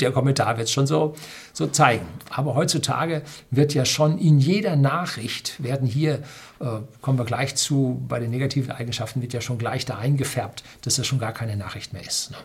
der 0.00 0.10
Kommentar 0.10 0.56
wird 0.56 0.66
es 0.66 0.72
schon 0.72 0.86
so, 0.86 1.14
so 1.52 1.66
zeigen. 1.68 2.06
Aber 2.30 2.54
heutzutage 2.54 3.22
wird 3.50 3.74
ja 3.74 3.84
schon 3.84 4.18
in 4.18 4.38
jeder 4.40 4.76
Nachricht, 4.76 5.62
werden 5.62 5.86
hier, 5.86 6.22
äh, 6.60 6.80
kommen 7.00 7.18
wir 7.18 7.24
gleich 7.24 7.54
zu, 7.54 8.02
bei 8.08 8.18
den 8.18 8.30
negativen 8.30 8.72
Eigenschaften 8.72 9.22
wird 9.22 9.32
ja 9.32 9.40
schon 9.40 9.58
gleich 9.58 9.84
da 9.86 9.98
eingefärbt, 9.98 10.64
dass 10.82 10.96
das 10.96 11.06
schon 11.06 11.18
gar 11.18 11.32
keine 11.32 11.56
Nachricht 11.56 11.92
mehr 11.92 12.02
ist. 12.04 12.32
Ne? 12.32 12.36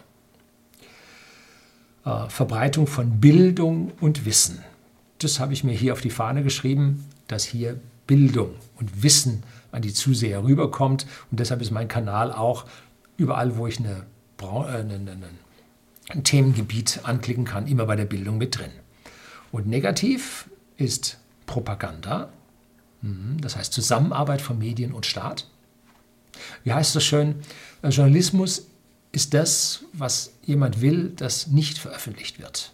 Äh, 2.06 2.30
Verbreitung 2.30 2.88
von 2.88 3.19
Bildung 3.19 3.91
und 3.99 4.25
Wissen 4.25 4.63
das 5.19 5.39
habe 5.39 5.53
ich 5.53 5.63
mir 5.63 5.73
hier 5.73 5.93
auf 5.93 6.01
die 6.01 6.10
Fahne 6.10 6.43
geschrieben, 6.43 7.05
dass 7.27 7.43
hier 7.43 7.79
Bildung 8.08 8.55
und 8.79 9.03
Wissen 9.03 9.43
an 9.71 9.82
die 9.82 9.93
Zuseher 9.93 10.43
rüberkommt. 10.43 11.05
Und 11.29 11.39
deshalb 11.39 11.62
ist 11.62 11.71
mein 11.71 11.88
Kanal 11.88 12.32
auch 12.32 12.65
überall, 13.17 13.58
wo 13.58 13.67
ich 13.67 13.79
eine, 13.79 14.05
äh, 14.41 14.45
eine, 14.45 14.95
eine, 14.95 15.29
ein 16.10 16.23
Themengebiet 16.23 17.01
anklicken 17.03 17.45
kann, 17.45 17.67
immer 17.67 17.86
bei 17.86 17.95
der 17.95 18.05
Bildung 18.05 18.38
mit 18.38 18.58
drin. 18.58 18.71
Und 19.51 19.67
negativ 19.67 20.49
ist 20.77 21.19
Propaganda, 21.45 22.29
mhm, 23.01 23.38
das 23.41 23.55
heißt 23.55 23.73
Zusammenarbeit 23.73 24.41
von 24.41 24.58
Medien 24.58 24.93
und 24.93 25.05
Staat. 25.05 25.47
Wie 26.63 26.73
heißt 26.73 26.95
das 26.95 27.03
schön? 27.03 27.36
Äh, 27.82 27.89
Journalismus 27.89 28.67
ist 29.12 29.34
das, 29.34 29.84
was 29.93 30.34
jemand 30.43 30.82
will, 30.82 31.12
das 31.15 31.47
nicht 31.47 31.77
veröffentlicht 31.77 32.39
wird. 32.39 32.71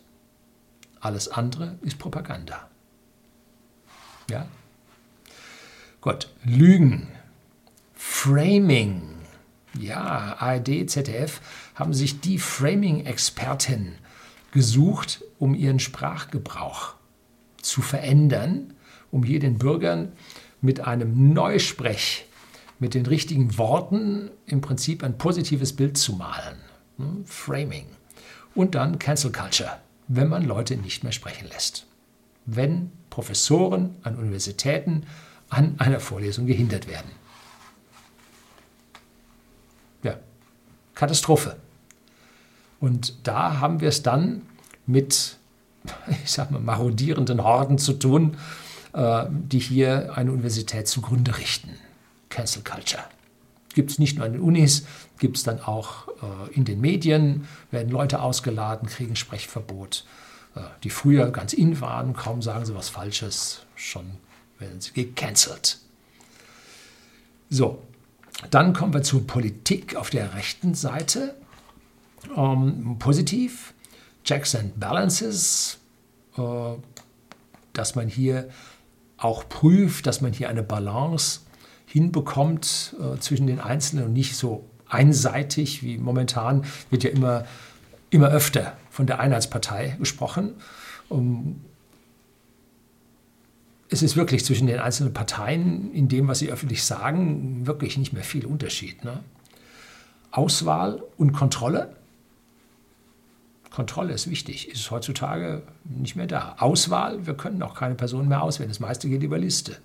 Alles 1.05 1.27
andere 1.27 1.77
ist 1.83 1.99
Propaganda. 1.99 2.67
Ja? 4.27 4.47
Gut, 6.01 6.33
Lügen, 6.43 7.07
Framing. 7.93 9.03
Ja, 9.79 10.35
ARD, 10.39 10.89
ZDF 10.89 11.41
haben 11.75 11.93
sich 11.93 12.21
die 12.21 12.39
Framing-Experten 12.39 13.99
gesucht, 14.51 15.23
um 15.37 15.53
ihren 15.53 15.77
Sprachgebrauch 15.77 16.95
zu 17.61 17.83
verändern, 17.83 18.73
um 19.11 19.21
hier 19.21 19.39
den 19.39 19.59
Bürgern 19.59 20.11
mit 20.61 20.79
einem 20.79 21.33
Neusprech, 21.33 22.25
mit 22.79 22.95
den 22.95 23.05
richtigen 23.05 23.59
Worten 23.59 24.31
im 24.47 24.61
Prinzip 24.61 25.03
ein 25.03 25.19
positives 25.19 25.75
Bild 25.75 25.99
zu 25.99 26.13
malen. 26.13 26.57
Hm, 26.97 27.27
Framing. 27.27 27.85
Und 28.55 28.73
dann 28.73 28.97
Cancel 28.97 29.31
Culture 29.31 29.84
wenn 30.07 30.27
man 30.27 30.43
Leute 30.43 30.77
nicht 30.77 31.03
mehr 31.03 31.11
sprechen 31.11 31.47
lässt. 31.47 31.85
Wenn 32.45 32.91
Professoren 33.09 33.95
an 34.03 34.17
Universitäten 34.17 35.05
an 35.49 35.75
einer 35.79 35.99
Vorlesung 35.99 36.45
gehindert 36.47 36.87
werden. 36.87 37.09
Ja, 40.03 40.17
Katastrophe. 40.93 41.57
Und 42.79 43.27
da 43.27 43.59
haben 43.59 43.79
wir 43.79 43.89
es 43.89 44.03
dann 44.03 44.43
mit, 44.85 45.37
ich 46.23 46.31
sag 46.31 46.51
mal, 46.51 46.59
marodierenden 46.59 47.43
Horden 47.43 47.77
zu 47.77 47.93
tun, 47.93 48.37
äh, 48.93 49.25
die 49.29 49.59
hier 49.59 50.13
eine 50.15 50.31
Universität 50.31 50.87
zugrunde 50.87 51.37
richten. 51.37 51.71
Cancel 52.29 52.63
Culture. 52.63 53.03
Gibt 53.75 53.91
es 53.91 53.99
nicht 53.99 54.17
nur 54.17 54.25
an 54.25 54.31
den 54.31 54.41
Unis, 54.41 54.87
gibt 55.19 55.35
es 55.35 55.43
dann 55.43 55.59
auch 55.59 56.07
äh, 56.07 56.53
in 56.53 56.63
den 56.63 56.79
Medien, 56.81 57.47
werden 57.71 57.91
Leute 57.91 58.21
ausgeladen, 58.21 58.87
kriegen 58.87 59.17
Sprechverbot. 59.17 60.05
Äh, 60.55 60.61
die 60.83 60.89
früher 60.89 61.29
ganz 61.29 61.51
in 61.51 61.81
waren, 61.81 62.13
kaum 62.13 62.41
sagen 62.41 62.65
sie 62.65 62.73
was 62.73 62.87
Falsches, 62.87 63.63
schon 63.75 64.05
werden 64.59 64.79
sie 64.79 64.93
gecancelt. 64.93 65.79
So, 67.49 67.83
dann 68.49 68.71
kommen 68.73 68.93
wir 68.93 69.03
zur 69.03 69.27
Politik 69.27 69.97
auf 69.97 70.09
der 70.09 70.33
rechten 70.33 70.73
Seite. 70.73 71.35
Ähm, 72.35 72.95
positiv, 72.97 73.73
Checks 74.23 74.55
and 74.55 74.79
Balances, 74.79 75.79
äh, 76.37 76.41
dass 77.73 77.95
man 77.95 78.07
hier 78.07 78.49
auch 79.17 79.47
prüft, 79.49 80.07
dass 80.07 80.21
man 80.21 80.31
hier 80.31 80.47
eine 80.47 80.63
Balance 80.63 81.41
hinbekommt 81.95 82.93
äh, 82.99 83.17
zwischen 83.21 83.47
den 83.47 83.61
Einzelnen 83.61 84.07
und 84.07 84.11
nicht 84.11 84.35
so 84.35 84.65
einseitig 84.89 85.81
wie 85.81 85.97
momentan 85.97 86.65
wird 86.89 87.05
ja 87.05 87.09
immer, 87.09 87.45
immer 88.09 88.27
öfter 88.27 88.75
von 88.89 89.07
der 89.07 89.21
Einheitspartei 89.21 89.95
gesprochen. 89.97 90.55
Um, 91.07 91.61
es 93.87 94.01
ist 94.01 94.17
wirklich 94.17 94.43
zwischen 94.43 94.67
den 94.67 94.79
einzelnen 94.79 95.13
Parteien 95.13 95.93
in 95.93 96.09
dem, 96.09 96.27
was 96.27 96.39
sie 96.39 96.51
öffentlich 96.51 96.83
sagen, 96.83 97.65
wirklich 97.65 97.97
nicht 97.97 98.11
mehr 98.11 98.25
viel 98.25 98.45
Unterschied. 98.45 99.05
Ne? 99.05 99.23
Auswahl 100.31 101.01
und 101.15 101.31
Kontrolle. 101.31 101.95
Kontrolle 103.71 104.11
ist 104.11 104.29
wichtig, 104.29 104.69
ist 104.69 104.91
heutzutage 104.91 105.63
nicht 105.85 106.17
mehr 106.17 106.27
da. 106.27 106.57
Auswahl, 106.59 107.25
wir 107.25 107.35
können 107.35 107.63
auch 107.63 107.73
keine 107.73 107.95
Personen 107.95 108.27
mehr 108.27 108.43
auswählen. 108.43 108.69
Das 108.69 108.81
meiste 108.81 109.07
geht 109.07 109.23
über 109.23 109.37
Liste. 109.37 109.77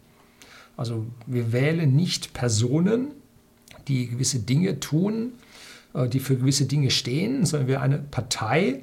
Also 0.80 1.04
wir 1.26 1.52
wählen 1.52 1.94
nicht 1.94 2.32
Personen, 2.32 3.08
die 3.86 4.08
gewisse 4.08 4.38
Dinge 4.38 4.80
tun, 4.80 5.34
äh, 5.92 6.08
die 6.08 6.20
für 6.20 6.36
gewisse 6.36 6.64
Dinge 6.64 6.90
stehen, 6.90 7.44
sondern 7.44 7.68
wir 7.68 7.82
eine 7.82 7.98
Partei, 7.98 8.82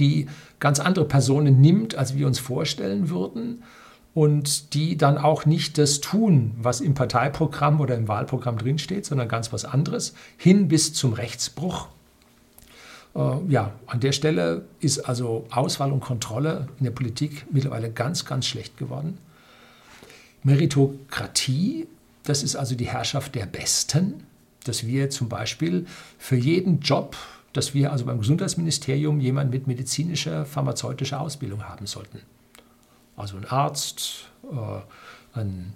die 0.00 0.26
ganz 0.58 0.80
andere 0.80 1.04
Personen 1.04 1.60
nimmt, 1.60 1.94
als 1.94 2.16
wir 2.16 2.26
uns 2.26 2.40
vorstellen 2.40 3.08
würden 3.08 3.62
und 4.14 4.74
die 4.74 4.96
dann 4.96 5.16
auch 5.16 5.46
nicht 5.46 5.78
das 5.78 6.00
tun, 6.00 6.56
was 6.60 6.80
im 6.80 6.94
Parteiprogramm 6.94 7.80
oder 7.80 7.94
im 7.94 8.08
Wahlprogramm 8.08 8.58
drinsteht, 8.58 9.06
sondern 9.06 9.28
ganz 9.28 9.52
was 9.52 9.64
anderes, 9.64 10.14
hin 10.36 10.66
bis 10.66 10.92
zum 10.92 11.12
Rechtsbruch. 11.12 11.86
Äh, 13.14 13.20
ja, 13.46 13.74
an 13.86 14.00
der 14.00 14.10
Stelle 14.10 14.64
ist 14.80 14.98
also 14.98 15.46
Auswahl 15.52 15.92
und 15.92 16.00
Kontrolle 16.00 16.66
in 16.80 16.84
der 16.84 16.90
Politik 16.90 17.46
mittlerweile 17.52 17.92
ganz, 17.92 18.24
ganz 18.24 18.46
schlecht 18.46 18.76
geworden. 18.76 19.18
Meritokratie, 20.42 21.86
das 22.24 22.42
ist 22.42 22.56
also 22.56 22.74
die 22.74 22.88
Herrschaft 22.88 23.34
der 23.34 23.46
Besten, 23.46 24.24
dass 24.64 24.86
wir 24.86 25.10
zum 25.10 25.28
Beispiel 25.28 25.86
für 26.18 26.36
jeden 26.36 26.80
Job, 26.80 27.16
dass 27.52 27.74
wir 27.74 27.92
also 27.92 28.06
beim 28.06 28.18
Gesundheitsministerium 28.18 29.20
jemanden 29.20 29.52
mit 29.52 29.66
medizinischer, 29.66 30.46
pharmazeutischer 30.46 31.20
Ausbildung 31.20 31.68
haben 31.68 31.86
sollten. 31.86 32.20
Also 33.16 33.36
ein 33.36 33.44
Arzt, 33.44 34.30
äh, 34.44 35.38
ein, 35.38 35.74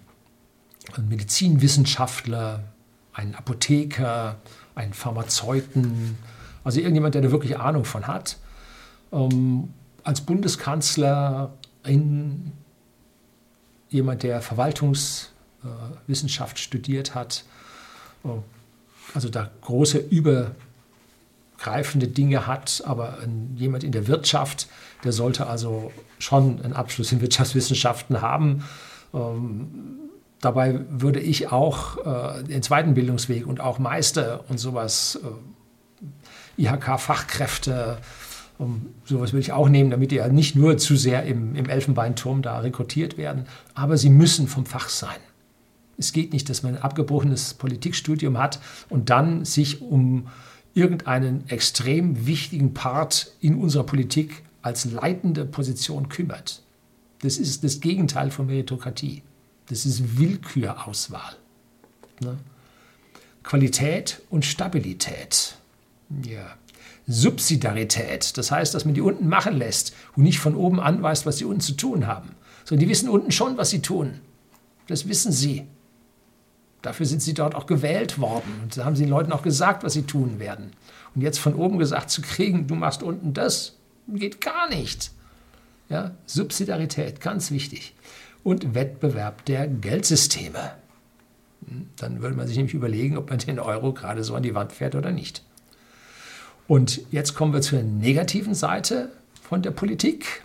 ein 0.96 1.09
Medizinwissenschaftler, 1.09 2.64
ein 3.12 3.35
Apotheker, 3.35 4.37
ein 4.74 4.92
Pharmazeuten, 4.92 6.16
also 6.64 6.81
irgendjemand, 6.81 7.14
der 7.14 7.22
da 7.22 7.31
wirklich 7.31 7.59
Ahnung 7.59 7.85
von 7.85 8.07
hat. 8.07 8.37
Ähm, 9.12 9.68
als 10.02 10.20
Bundeskanzlerin 10.20 12.52
jemand, 13.96 14.22
der 14.22 14.40
Verwaltungswissenschaft 14.40 16.59
studiert 16.59 17.14
hat, 17.14 17.44
also 19.14 19.28
da 19.28 19.50
große 19.62 19.98
übergreifende 19.98 22.09
Dinge 22.09 22.46
hat, 22.46 22.82
aber 22.87 23.18
jemand 23.56 23.85
in 23.85 23.92
der 23.92 24.06
Wirtschaft, 24.06 24.68
der 25.04 25.12
sollte 25.12 25.46
also 25.46 25.92
schon 26.18 26.62
einen 26.62 26.72
Abschluss 26.72 27.12
in 27.12 27.20
Wirtschaftswissenschaften 27.20 28.22
haben. 28.22 28.64
Ähm, 29.14 29.98
dabei 30.40 30.80
würde 30.90 31.20
ich 31.20 31.52
auch 31.52 32.38
äh, 32.38 32.42
den 32.44 32.62
zweiten 32.62 32.94
Bildungsweg 32.94 33.46
und 33.46 33.61
auch 33.61 33.78
Meister 33.78 34.44
und 34.48 34.56
sowas 34.59 35.20
äh, 35.22 35.28
IHK-Fachkräfte. 36.62 37.98
Um, 38.59 38.87
sowas 39.05 39.33
würde 39.33 39.40
ich 39.40 39.53
auch 39.53 39.69
nehmen, 39.69 39.90
damit 39.90 40.11
die 40.11 40.16
ja 40.16 40.29
nicht 40.29 40.57
nur 40.57 40.79
zu 40.79 40.97
sehr 40.97 41.25
im, 41.25 41.55
im 41.57 41.69
Elfenbeinturm 41.69 42.40
da 42.40 42.59
rekrutiert 42.61 43.19
werden, 43.19 43.45
aber 43.75 43.99
sie 43.99 44.09
müssen 44.09 44.49
vom 44.49 44.64
Fach 44.64 44.88
sein. 44.88 45.19
Es 45.99 46.12
geht 46.12 46.33
nicht, 46.33 46.49
dass 46.49 46.62
man 46.62 46.77
ein 46.77 46.83
abgebrochenes 46.83 47.55
Politikstudium 47.55 48.38
hat 48.38 48.61
und 48.88 49.11
dann 49.11 49.45
sich 49.45 49.83
um 49.83 50.29
irgendeinen 50.75 51.49
extrem 51.49 52.27
wichtigen 52.27 52.75
Part 52.75 53.33
in 53.40 53.57
unserer 53.57 53.85
Politik 53.85 54.42
als 54.62 54.85
leitende 54.85 55.45
Position 55.45 56.09
kümmert. 56.09 56.62
Das 57.21 57.38
ist 57.38 57.64
das 57.64 57.81
Gegenteil 57.81 58.31
von 58.31 58.47
Meritokratie. 58.47 59.23
Das 59.69 59.87
ist 59.87 60.19
Willkürauswahl. 60.19 61.37
Ne? 62.21 62.37
Qualität 63.42 64.23
und 64.29 64.45
Stabilität. 64.45 65.57
Ja. 66.25 66.57
Subsidiarität, 67.07 68.37
das 68.37 68.51
heißt, 68.51 68.75
dass 68.75 68.85
man 68.85 68.95
die 68.95 69.01
unten 69.01 69.29
machen 69.29 69.57
lässt 69.57 69.95
und 70.16 70.25
nicht 70.25 70.40
von 70.40 70.57
oben 70.57 70.81
anweist, 70.81 71.25
was 71.25 71.37
die 71.37 71.45
unten 71.45 71.61
zu 71.61 71.75
tun 71.75 72.07
haben. 72.07 72.31
Sondern 72.64 72.85
die 72.85 72.90
wissen 72.90 73.09
unten 73.09 73.31
schon, 73.31 73.57
was 73.57 73.71
sie 73.71 73.81
tun. 73.81 74.21
Das 74.88 75.09
wissen 75.09 75.31
sie. 75.31 75.66
Dafür 76.83 77.07
sind 77.07 77.23
sie 77.23 77.35
dort 77.35 77.55
auch 77.55 77.66
gewählt 77.66 78.19
worden. 78.19 78.61
Und 78.62 78.77
da 78.77 78.85
haben 78.85 78.97
sie 78.97 79.05
den 79.05 79.11
Leuten 79.11 79.33
auch 79.33 79.42
gesagt, 79.42 79.85
was 79.85 79.92
sie 79.92 80.03
tun 80.03 80.38
werden. 80.40 80.73
Und 81.14 81.23
jetzt 81.23 81.38
von 81.38 81.55
oben 81.55 81.79
gesagt 81.79 82.11
zu 82.11 82.23
kriegen, 82.23 82.66
du 82.66 82.75
machst 82.75 83.03
unten 83.03 83.33
das, 83.33 83.77
geht 84.09 84.40
gar 84.40 84.69
nicht. 84.69 85.11
Ja, 85.88 86.12
Subsidiarität, 86.27 87.21
ganz 87.21 87.51
wichtig. 87.51 87.95
Und 88.42 88.75
Wettbewerb 88.75 89.45
der 89.45 89.66
Geldsysteme. 89.69 90.73
Hm, 91.66 91.88
dann 91.97 92.21
würde 92.21 92.37
man 92.37 92.47
sich 92.47 92.57
nämlich 92.57 92.75
überlegen, 92.75 93.16
ob 93.16 93.31
man 93.31 93.38
den 93.38 93.61
Euro 93.61 93.92
gerade 93.92 94.25
so 94.25 94.35
an 94.35 94.42
die 94.42 94.55
Wand 94.55 94.73
fährt 94.73 94.95
oder 94.95 95.12
nicht. 95.12 95.42
Und 96.68 97.00
jetzt 97.11 97.35
kommen 97.35 97.52
wir 97.52 97.62
zur 97.62 97.83
negativen 97.83 98.55
Seite 98.55 99.11
von 99.42 99.62
der 99.62 99.70
Politik. 99.70 100.42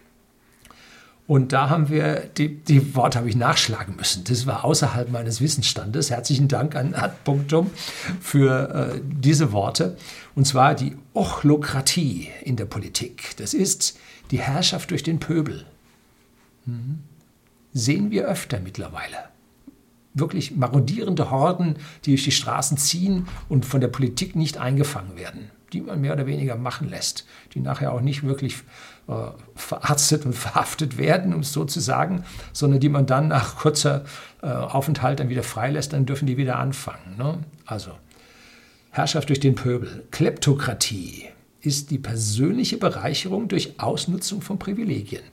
Und 1.27 1.53
da 1.53 1.69
haben 1.69 1.89
wir, 1.89 2.29
die, 2.38 2.57
die 2.57 2.93
Worte 2.95 3.19
habe 3.19 3.29
ich 3.29 3.36
nachschlagen 3.36 3.95
müssen. 3.95 4.23
Das 4.25 4.45
war 4.45 4.65
außerhalb 4.65 5.10
meines 5.10 5.39
Wissensstandes. 5.39 6.10
Herzlichen 6.10 6.47
Dank 6.47 6.75
an 6.75 6.93
Ad 6.93 7.15
Punctum 7.23 7.71
für 8.19 8.95
äh, 8.95 9.01
diese 9.03 9.51
Worte. 9.51 9.97
Und 10.36 10.45
zwar 10.45 10.75
die 10.75 10.97
Ochlokratie 11.13 12.29
in 12.43 12.57
der 12.57 12.65
Politik. 12.65 13.36
Das 13.38 13.53
ist 13.53 13.97
die 14.31 14.39
Herrschaft 14.39 14.91
durch 14.91 15.03
den 15.03 15.19
Pöbel. 15.19 15.65
Mhm. 16.65 16.99
Sehen 17.73 18.12
wir 18.12 18.27
öfter 18.27 18.60
mittlerweile. 18.60 19.15
Wirklich 20.13 20.57
marodierende 20.57 21.31
Horden, 21.31 21.77
die 22.03 22.12
durch 22.12 22.25
die 22.25 22.31
Straßen 22.31 22.77
ziehen 22.77 23.27
und 23.47 23.65
von 23.65 23.79
der 23.79 23.88
Politik 23.88 24.36
nicht 24.36 24.57
eingefangen 24.57 25.15
werden 25.15 25.49
die 25.73 25.81
man 25.81 26.01
mehr 26.01 26.13
oder 26.13 26.25
weniger 26.25 26.55
machen 26.55 26.89
lässt, 26.89 27.25
die 27.53 27.60
nachher 27.60 27.93
auch 27.93 28.01
nicht 28.01 28.23
wirklich 28.23 28.57
äh, 29.07 29.13
verarztet 29.55 30.25
und 30.25 30.34
verhaftet 30.36 30.97
werden, 30.97 31.34
um 31.34 31.41
es 31.41 31.53
so 31.53 31.65
zu 31.65 31.79
sagen, 31.79 32.23
sondern 32.53 32.79
die 32.79 32.89
man 32.89 33.05
dann 33.05 33.27
nach 33.27 33.57
kurzer 33.57 34.05
äh, 34.41 34.47
Aufenthalt 34.47 35.19
dann 35.19 35.29
wieder 35.29 35.43
freilässt, 35.43 35.93
dann 35.93 36.05
dürfen 36.05 36.27
die 36.27 36.38
wieder 36.38 36.60
anfangen. 36.60 37.17
Ne? 37.17 37.39
Also 37.65 37.91
Herrschaft 38.91 39.29
durch 39.29 39.39
den 39.39 39.55
Pöbel, 39.55 40.05
Kleptokratie 40.12 41.29
ist 41.62 41.91
die 41.91 41.99
persönliche 41.99 42.77
Bereicherung 42.77 43.47
durch 43.47 43.79
Ausnutzung 43.79 44.41
von 44.41 44.60
Privilegien. 44.60 45.23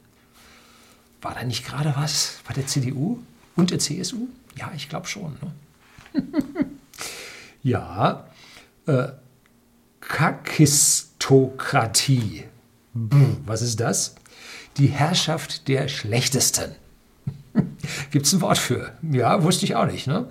War 1.21 1.35
da 1.35 1.43
nicht 1.43 1.67
gerade 1.67 1.95
was 1.97 2.39
bei 2.47 2.55
der 2.55 2.67
CDU 2.67 3.19
und 3.57 3.71
der 3.71 3.79
CSU? 3.79 4.29
Ja, 4.57 4.71
ich 4.77 4.89
glaube 4.89 5.07
schon. 5.07 5.37
Ne? 5.43 6.23
ja, 7.63 8.29
äh, 8.87 9.09
Kakistokratie. 10.01 12.45
Was 12.95 13.63
ist 13.63 13.81
das? 13.81 14.17
Die 14.77 14.89
Herrschaft 14.89 15.69
der 15.69 15.89
Schlechtesten. 15.89 16.75
Gibt 18.11 18.27
es 18.27 18.33
ein 18.33 18.41
Wort 18.41 18.59
für? 18.59 18.93
Ja, 19.03 19.43
wusste 19.43 19.65
ich 19.65 19.75
auch 19.77 19.87
nicht. 19.87 20.07
Ne? 20.07 20.29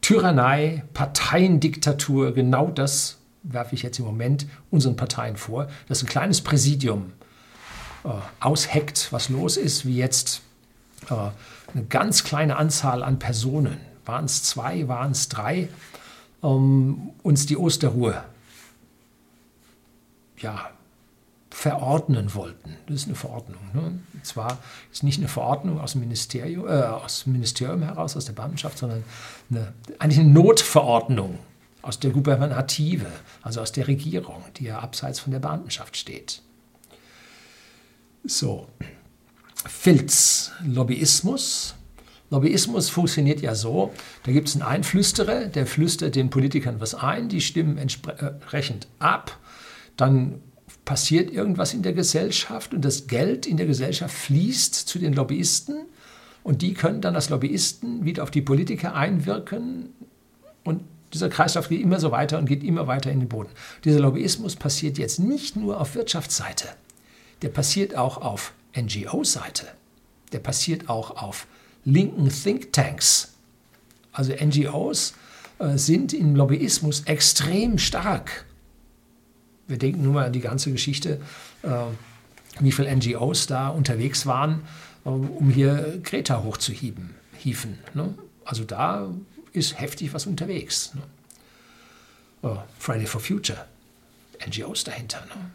Tyrannei, 0.00 0.84
Parteiendiktatur, 0.94 2.32
genau 2.32 2.70
das 2.70 3.18
werfe 3.42 3.74
ich 3.74 3.82
jetzt 3.82 3.98
im 3.98 4.04
Moment 4.04 4.46
unseren 4.70 4.94
Parteien 4.96 5.36
vor, 5.36 5.66
dass 5.88 6.02
ein 6.02 6.08
kleines 6.08 6.40
Präsidium 6.40 7.12
äh, 8.04 8.10
ausheckt, 8.40 9.08
was 9.12 9.28
los 9.28 9.56
ist, 9.56 9.86
wie 9.86 9.96
jetzt 9.96 10.42
äh, 11.10 11.14
eine 11.72 11.84
ganz 11.88 12.24
kleine 12.24 12.56
Anzahl 12.56 13.02
an 13.02 13.18
Personen 13.18 13.78
waren 14.06 14.24
es 14.24 14.42
zwei, 14.42 14.88
waren 14.88 15.12
es 15.12 15.28
drei, 15.28 15.68
ähm, 16.42 17.10
uns 17.22 17.46
die 17.46 17.56
Osterruhe 17.56 18.22
ja, 20.38 20.70
verordnen 21.50 22.34
wollten. 22.34 22.76
Das 22.86 22.96
ist 22.96 23.06
eine 23.06 23.14
Verordnung. 23.14 23.62
Ne? 23.72 24.00
Und 24.12 24.26
zwar 24.26 24.58
ist 24.92 25.02
nicht 25.02 25.18
eine 25.18 25.28
Verordnung 25.28 25.80
aus 25.80 25.92
dem, 25.92 26.02
Ministerium, 26.02 26.68
äh, 26.68 26.82
aus 26.82 27.24
dem 27.24 27.32
Ministerium 27.32 27.82
heraus, 27.82 28.16
aus 28.16 28.26
der 28.26 28.34
Beamtenschaft, 28.34 28.78
sondern 28.78 29.04
eine, 29.50 29.72
eigentlich 29.98 30.20
eine 30.20 30.30
Notverordnung 30.30 31.38
aus 31.82 31.98
der 32.00 32.10
Gubernative, 32.10 33.06
also 33.42 33.60
aus 33.60 33.72
der 33.72 33.86
Regierung, 33.86 34.44
die 34.56 34.64
ja 34.64 34.80
abseits 34.80 35.20
von 35.20 35.30
der 35.30 35.38
Beamtenschaft 35.38 35.96
steht. 35.96 36.42
So, 38.24 38.66
Filz, 39.66 40.50
Lobbyismus, 40.64 41.75
Lobbyismus 42.30 42.88
funktioniert 42.88 43.40
ja 43.40 43.54
so, 43.54 43.92
da 44.24 44.32
gibt 44.32 44.48
es 44.48 44.54
einen 44.54 44.62
Einflüsterer, 44.62 45.46
der 45.46 45.66
flüstert 45.66 46.16
den 46.16 46.30
Politikern 46.30 46.80
was 46.80 46.94
ein, 46.94 47.28
die 47.28 47.40
stimmen 47.40 47.78
entsprechend 47.78 48.88
ab, 48.98 49.38
dann 49.96 50.40
passiert 50.84 51.30
irgendwas 51.30 51.74
in 51.74 51.82
der 51.82 51.92
Gesellschaft 51.92 52.74
und 52.74 52.84
das 52.84 53.06
Geld 53.06 53.46
in 53.46 53.56
der 53.56 53.66
Gesellschaft 53.66 54.14
fließt 54.14 54.74
zu 54.74 54.98
den 54.98 55.12
Lobbyisten 55.12 55.86
und 56.42 56.62
die 56.62 56.74
können 56.74 57.00
dann 57.00 57.14
als 57.14 57.28
Lobbyisten 57.28 58.04
wieder 58.04 58.22
auf 58.22 58.30
die 58.30 58.42
Politiker 58.42 58.94
einwirken 58.94 59.90
und 60.64 60.82
dieser 61.12 61.28
Kreislauf 61.28 61.68
geht 61.68 61.80
immer 61.80 62.00
so 62.00 62.10
weiter 62.10 62.38
und 62.38 62.46
geht 62.46 62.64
immer 62.64 62.86
weiter 62.86 63.10
in 63.10 63.20
den 63.20 63.28
Boden. 63.28 63.50
Dieser 63.84 64.00
Lobbyismus 64.00 64.56
passiert 64.56 64.98
jetzt 64.98 65.18
nicht 65.18 65.56
nur 65.56 65.80
auf 65.80 65.94
Wirtschaftsseite, 65.94 66.68
der 67.42 67.48
passiert 67.48 67.96
auch 67.96 68.18
auf 68.18 68.52
NGO-Seite, 68.76 69.66
der 70.32 70.40
passiert 70.40 70.88
auch 70.88 71.22
auf 71.22 71.46
linken 71.86 72.28
Thinktanks, 72.28 73.32
also 74.12 74.32
NGOs, 74.32 75.14
äh, 75.58 75.78
sind 75.78 76.12
im 76.12 76.36
Lobbyismus 76.36 77.04
extrem 77.04 77.78
stark. 77.78 78.44
Wir 79.66 79.78
denken 79.78 80.02
nur 80.02 80.12
mal 80.12 80.26
an 80.26 80.32
die 80.32 80.40
ganze 80.40 80.70
Geschichte, 80.70 81.20
äh, 81.62 81.68
wie 82.60 82.72
viele 82.72 82.94
NGOs 82.94 83.46
da 83.46 83.68
unterwegs 83.68 84.26
waren, 84.26 84.62
äh, 85.04 85.08
um 85.08 85.48
hier 85.48 86.00
Greta 86.02 86.42
hochzuhieven. 86.42 87.14
Hieven, 87.38 87.78
ne? 87.94 88.14
Also 88.44 88.64
da 88.64 89.08
ist 89.52 89.80
heftig 89.80 90.12
was 90.12 90.26
unterwegs. 90.26 90.92
Ne? 90.94 91.02
Friday 92.78 93.06
for 93.06 93.20
Future, 93.20 93.66
NGOs 94.46 94.84
dahinter. 94.84 95.24
Ne? 95.26 95.50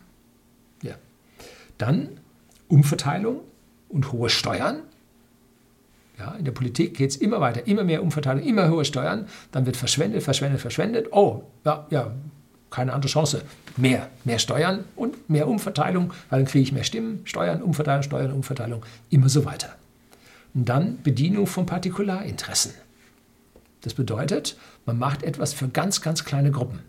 Dann 1.81 2.19
Umverteilung 2.67 3.39
und 3.89 4.11
hohe 4.11 4.29
Steuern 4.29 4.83
Ja, 6.19 6.35
in 6.35 6.45
der 6.45 6.51
Politik 6.51 6.95
geht 6.95 7.11
es 7.11 7.15
immer 7.15 7.41
weiter, 7.41 7.65
immer 7.67 7.83
mehr 7.83 8.03
Umverteilung, 8.03 8.43
immer 8.43 8.67
höhere 8.67 8.85
Steuern, 8.85 9.27
dann 9.51 9.65
wird 9.65 9.77
verschwendet, 9.77 10.21
verschwendet, 10.23 10.61
verschwendet. 10.61 11.07
Oh, 11.11 11.43
ja, 11.65 11.87
ja, 11.89 12.11
keine 12.69 12.93
andere 12.93 13.11
Chance. 13.11 13.43
Mehr, 13.77 14.09
mehr 14.23 14.39
Steuern 14.39 14.83
und 14.95 15.29
mehr 15.29 15.47
Umverteilung, 15.47 16.13
weil 16.29 16.39
dann 16.39 16.47
kriege 16.47 16.63
ich 16.63 16.71
mehr 16.71 16.83
Stimmen, 16.83 17.21
Steuern, 17.25 17.61
Umverteilung, 17.61 18.03
Steuern, 18.03 18.31
Umverteilung, 18.31 18.85
immer 19.09 19.29
so 19.29 19.45
weiter. 19.45 19.75
Und 20.53 20.67
dann 20.67 21.01
Bedienung 21.01 21.47
von 21.47 21.65
Partikularinteressen. 21.65 22.73
Das 23.81 23.93
bedeutet, 23.93 24.57
man 24.85 24.97
macht 24.99 25.23
etwas 25.23 25.53
für 25.53 25.67
ganz, 25.67 26.01
ganz 26.01 26.23
kleine 26.23 26.51
Gruppen. 26.51 26.79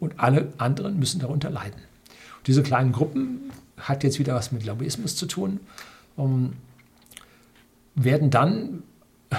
Und 0.00 0.18
alle 0.18 0.52
anderen 0.58 0.98
müssen 0.98 1.20
darunter 1.20 1.50
leiden. 1.50 1.80
Und 2.38 2.46
diese 2.46 2.62
kleinen 2.62 2.92
Gruppen 2.92 3.52
hat 3.76 4.04
jetzt 4.04 4.18
wieder 4.18 4.34
was 4.34 4.52
mit 4.52 4.64
Lobbyismus 4.64 5.16
zu 5.16 5.26
tun, 5.26 5.60
um, 6.16 6.54
werden 7.94 8.30
dann 8.30 8.82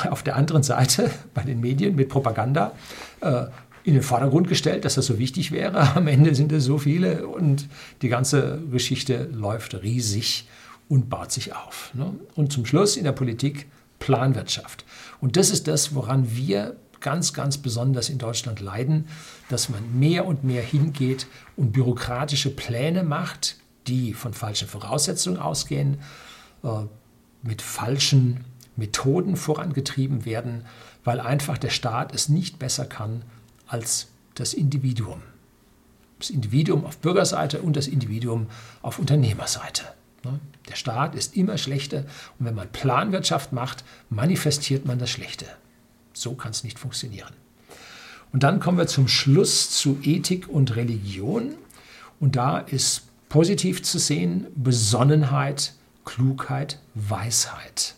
auf 0.09 0.23
der 0.23 0.35
anderen 0.35 0.63
Seite 0.63 1.09
bei 1.33 1.43
den 1.43 1.59
Medien 1.59 1.95
mit 1.95 2.09
Propaganda 2.09 2.73
äh, 3.21 3.45
in 3.83 3.93
den 3.93 4.03
Vordergrund 4.03 4.47
gestellt, 4.47 4.85
dass 4.85 4.95
das 4.95 5.05
so 5.05 5.19
wichtig 5.19 5.51
wäre. 5.51 5.77
Am 5.95 6.07
Ende 6.07 6.35
sind 6.35 6.51
es 6.51 6.63
so 6.63 6.77
viele 6.77 7.27
und 7.27 7.67
die 8.01 8.09
ganze 8.09 8.61
Geschichte 8.71 9.29
läuft 9.31 9.81
riesig 9.81 10.47
und 10.89 11.09
baut 11.09 11.31
sich 11.31 11.55
auf. 11.55 11.91
Ne? 11.93 12.13
Und 12.35 12.51
zum 12.51 12.65
Schluss 12.65 12.97
in 12.97 13.03
der 13.03 13.11
Politik 13.11 13.67
Planwirtschaft. 13.99 14.83
Und 15.21 15.37
das 15.37 15.49
ist 15.49 15.67
das, 15.67 15.95
woran 15.95 16.35
wir 16.35 16.75
ganz, 16.99 17.33
ganz 17.33 17.57
besonders 17.57 18.09
in 18.09 18.17
Deutschland 18.17 18.59
leiden, 18.59 19.07
dass 19.49 19.69
man 19.69 19.99
mehr 19.99 20.25
und 20.25 20.43
mehr 20.43 20.61
hingeht 20.61 21.27
und 21.55 21.71
bürokratische 21.71 22.49
Pläne 22.49 23.03
macht, 23.03 23.57
die 23.87 24.13
von 24.13 24.33
falschen 24.33 24.67
Voraussetzungen 24.67 25.37
ausgehen, 25.37 25.99
äh, 26.63 26.67
mit 27.43 27.61
falschen 27.61 28.45
Methoden 28.75 29.35
vorangetrieben 29.35 30.25
werden, 30.25 30.65
weil 31.03 31.19
einfach 31.19 31.57
der 31.57 31.69
Staat 31.69 32.13
es 32.15 32.29
nicht 32.29 32.57
besser 32.57 32.85
kann 32.85 33.21
als 33.67 34.07
das 34.35 34.53
Individuum. 34.53 35.21
Das 36.17 36.29
Individuum 36.29 36.85
auf 36.85 36.97
Bürgerseite 36.97 37.61
und 37.61 37.75
das 37.75 37.87
Individuum 37.87 38.47
auf 38.81 38.97
Unternehmerseite. 38.97 39.83
Ne? 40.23 40.39
Der 40.69 40.75
Staat 40.75 41.15
ist 41.15 41.35
immer 41.35 41.57
schlechter 41.57 42.05
und 42.39 42.45
wenn 42.45 42.55
man 42.55 42.71
Planwirtschaft 42.71 43.51
macht, 43.51 43.83
manifestiert 44.09 44.85
man 44.85 44.97
das 44.97 45.09
Schlechte. 45.09 45.45
So 46.13 46.33
kann 46.35 46.51
es 46.51 46.63
nicht 46.63 46.79
funktionieren. 46.79 47.33
Und 48.31 48.43
dann 48.43 48.59
kommen 48.59 48.77
wir 48.77 48.87
zum 48.87 49.07
Schluss 49.07 49.69
zu 49.71 49.99
Ethik 50.01 50.47
und 50.49 50.75
Religion. 50.75 51.55
Und 52.19 52.35
da 52.35 52.57
ist 52.57 53.03
positiv 53.29 53.83
zu 53.83 53.99
sehen 53.99 54.47
Besonnenheit, 54.55 55.73
Klugheit, 56.05 56.79
Weisheit. 56.95 57.95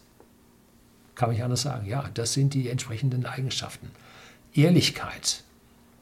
Kann 1.15 1.29
man 1.29 1.35
nicht 1.35 1.43
anders 1.43 1.61
sagen. 1.61 1.87
Ja, 1.87 2.09
das 2.13 2.33
sind 2.33 2.53
die 2.53 2.69
entsprechenden 2.69 3.25
Eigenschaften. 3.25 3.89
Ehrlichkeit, 4.53 5.43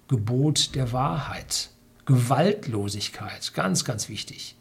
Gebot 0.08 0.76
der 0.76 0.92
Wahrheit, 0.92 1.70
Gewaltlosigkeit, 2.06 3.54
ganz, 3.54 3.86
ganz 3.86 4.10
wichtig. 4.10 4.56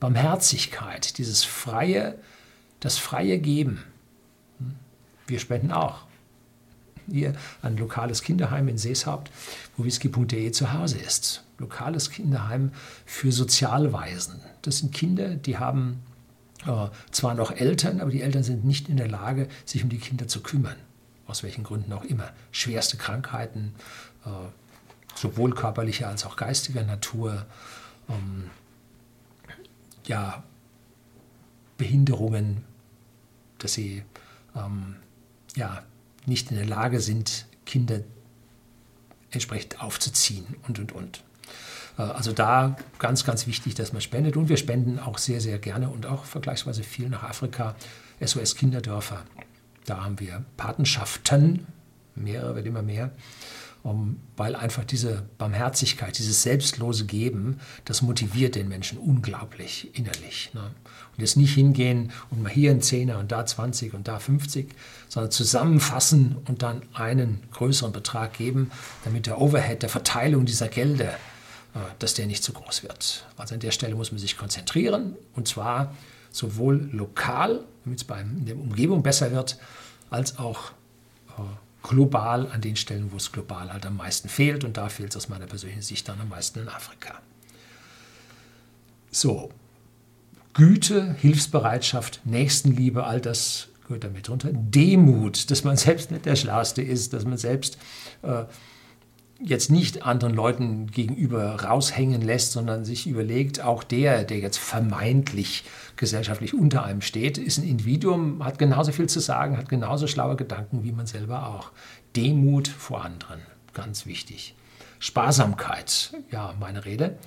Barmherzigkeit, 0.00 1.18
dieses 1.18 1.44
freie, 1.44 2.18
das 2.80 2.98
freie 2.98 3.38
Geben. 3.38 3.82
Hm? 4.58 4.74
Wir 5.26 5.38
spenden 5.38 5.72
auch. 5.72 6.06
Hier 7.08 7.34
ein 7.62 7.76
lokales 7.76 8.22
Kinderheim 8.22 8.66
in 8.68 8.78
Seeshaupt, 8.78 9.30
wo 9.76 9.84
whisky.de 9.84 10.50
zu 10.50 10.72
Hause 10.72 10.98
ist. 10.98 11.44
Lokales 11.58 12.10
Kinderheim 12.10 12.72
für 13.06 13.30
Sozialweisen. 13.30 14.40
Das 14.62 14.78
sind 14.78 14.92
Kinder, 14.92 15.36
die 15.36 15.56
haben 15.56 16.02
äh, 16.66 16.88
zwar 17.10 17.34
noch 17.34 17.52
Eltern, 17.52 18.00
aber 18.00 18.10
die 18.10 18.22
Eltern 18.22 18.42
sind 18.42 18.64
nicht 18.64 18.88
in 18.88 18.96
der 18.96 19.08
Lage, 19.08 19.48
sich 19.64 19.82
um 19.82 19.88
die 19.88 19.98
Kinder 19.98 20.28
zu 20.28 20.42
kümmern. 20.42 20.76
Aus 21.26 21.42
welchen 21.42 21.64
Gründen 21.64 21.92
auch 21.92 22.04
immer. 22.04 22.30
Schwerste 22.52 22.96
Krankheiten, 22.96 23.74
äh, 24.24 24.28
sowohl 25.16 25.54
körperlicher 25.54 26.08
als 26.08 26.24
auch 26.24 26.36
geistiger 26.36 26.82
Natur. 26.82 27.46
Ähm, 28.08 28.50
ja, 30.06 30.44
Behinderungen, 31.78 32.64
dass 33.58 33.74
sie 33.74 34.02
ähm, 34.54 34.96
ja, 35.56 35.82
nicht 36.26 36.50
in 36.50 36.56
der 36.56 36.66
Lage 36.66 37.00
sind, 37.00 37.46
Kinder 37.64 38.00
entsprechend 39.30 39.80
aufzuziehen 39.82 40.56
und, 40.66 40.78
und, 40.78 40.92
und. 40.92 41.22
Äh, 41.98 42.02
also 42.02 42.32
da 42.32 42.76
ganz, 42.98 43.24
ganz 43.24 43.46
wichtig, 43.46 43.74
dass 43.74 43.92
man 43.92 44.02
spendet. 44.02 44.36
Und 44.36 44.48
wir 44.48 44.56
spenden 44.56 44.98
auch 44.98 45.18
sehr, 45.18 45.40
sehr 45.40 45.58
gerne 45.58 45.88
und 45.88 46.06
auch 46.06 46.24
vergleichsweise 46.24 46.82
viel 46.82 47.08
nach 47.08 47.22
Afrika, 47.22 47.74
SOS 48.24 48.56
Kinderdörfer. 48.56 49.22
Da 49.84 50.04
haben 50.04 50.18
wir 50.20 50.44
Patenschaften, 50.56 51.66
mehrere, 52.14 52.56
wird 52.56 52.66
immer 52.66 52.82
mehr 52.82 53.12
um, 53.86 54.16
weil 54.36 54.56
einfach 54.56 54.84
diese 54.84 55.22
Barmherzigkeit, 55.38 56.18
dieses 56.18 56.42
selbstlose 56.42 57.06
Geben, 57.06 57.60
das 57.84 58.02
motiviert 58.02 58.56
den 58.56 58.68
Menschen 58.68 58.98
unglaublich 58.98 59.96
innerlich. 59.96 60.50
Ne? 60.54 60.60
Und 60.62 61.20
jetzt 61.20 61.36
nicht 61.36 61.54
hingehen 61.54 62.10
und 62.30 62.42
mal 62.42 62.50
hier 62.50 62.72
ein 62.72 62.82
Zehner 62.82 63.18
und 63.20 63.30
da 63.30 63.46
20 63.46 63.94
und 63.94 64.08
da 64.08 64.18
50, 64.18 64.74
sondern 65.08 65.30
zusammenfassen 65.30 66.36
und 66.48 66.62
dann 66.62 66.82
einen 66.94 67.42
größeren 67.52 67.92
Betrag 67.92 68.32
geben, 68.32 68.72
damit 69.04 69.26
der 69.26 69.40
Overhead 69.40 69.82
der 69.82 69.88
Verteilung 69.88 70.46
dieser 70.46 70.66
Gelder, 70.66 71.14
dass 71.98 72.14
der 72.14 72.26
nicht 72.26 72.42
zu 72.42 72.52
groß 72.52 72.82
wird. 72.82 73.26
Also 73.36 73.54
an 73.54 73.60
der 73.60 73.70
Stelle 73.70 73.94
muss 73.94 74.12
man 74.12 74.18
sich 74.18 74.36
konzentrieren 74.36 75.16
und 75.34 75.48
zwar 75.48 75.94
sowohl 76.30 76.88
lokal, 76.92 77.64
damit 77.84 78.02
es 78.02 78.16
in 78.20 78.46
der 78.46 78.56
Umgebung 78.56 79.02
besser 79.02 79.32
wird, 79.32 79.58
als 80.10 80.38
auch 80.38 80.72
äh, 81.38 81.42
global 81.82 82.50
an 82.50 82.60
den 82.60 82.76
Stellen, 82.76 83.12
wo 83.12 83.16
es 83.16 83.32
global 83.32 83.72
halt 83.72 83.86
am 83.86 83.96
meisten 83.96 84.28
fehlt. 84.28 84.64
Und 84.64 84.76
da 84.76 84.88
fehlt 84.88 85.10
es 85.10 85.16
aus 85.16 85.28
meiner 85.28 85.46
persönlichen 85.46 85.82
Sicht 85.82 86.08
dann 86.08 86.20
am 86.20 86.28
meisten 86.28 86.60
in 86.60 86.68
Afrika. 86.68 87.20
So, 89.10 89.50
Güte, 90.52 91.14
Hilfsbereitschaft, 91.14 92.20
Nächstenliebe, 92.24 93.04
all 93.04 93.20
das 93.20 93.68
gehört 93.82 94.04
damit 94.04 94.28
runter. 94.28 94.50
Demut, 94.52 95.50
dass 95.50 95.64
man 95.64 95.76
selbst 95.76 96.10
nicht 96.10 96.26
der 96.26 96.36
Schlauste 96.36 96.82
ist, 96.82 97.12
dass 97.12 97.24
man 97.24 97.38
selbst 97.38 97.78
äh, 98.22 98.44
jetzt 99.38 99.70
nicht 99.70 100.04
anderen 100.04 100.34
Leuten 100.34 100.86
gegenüber 100.86 101.62
raushängen 101.62 102.22
lässt, 102.22 102.52
sondern 102.52 102.84
sich 102.84 103.06
überlegt, 103.06 103.60
auch 103.60 103.84
der, 103.84 104.24
der 104.24 104.38
jetzt 104.38 104.58
vermeintlich 104.58 105.64
gesellschaftlich 105.96 106.54
unter 106.54 106.84
einem 106.84 107.02
steht, 107.02 107.38
ist 107.38 107.58
ein 107.58 107.68
Individuum, 107.68 108.44
hat 108.44 108.58
genauso 108.58 108.92
viel 108.92 109.08
zu 109.08 109.20
sagen, 109.20 109.58
hat 109.58 109.68
genauso 109.68 110.06
schlaue 110.06 110.36
Gedanken 110.36 110.84
wie 110.84 110.92
man 110.92 111.06
selber 111.06 111.46
auch. 111.48 111.70
Demut 112.14 112.68
vor 112.68 113.04
anderen, 113.04 113.40
ganz 113.74 114.06
wichtig. 114.06 114.54
Sparsamkeit, 114.98 116.14
ja, 116.30 116.54
meine 116.58 116.84
Rede. 116.84 117.18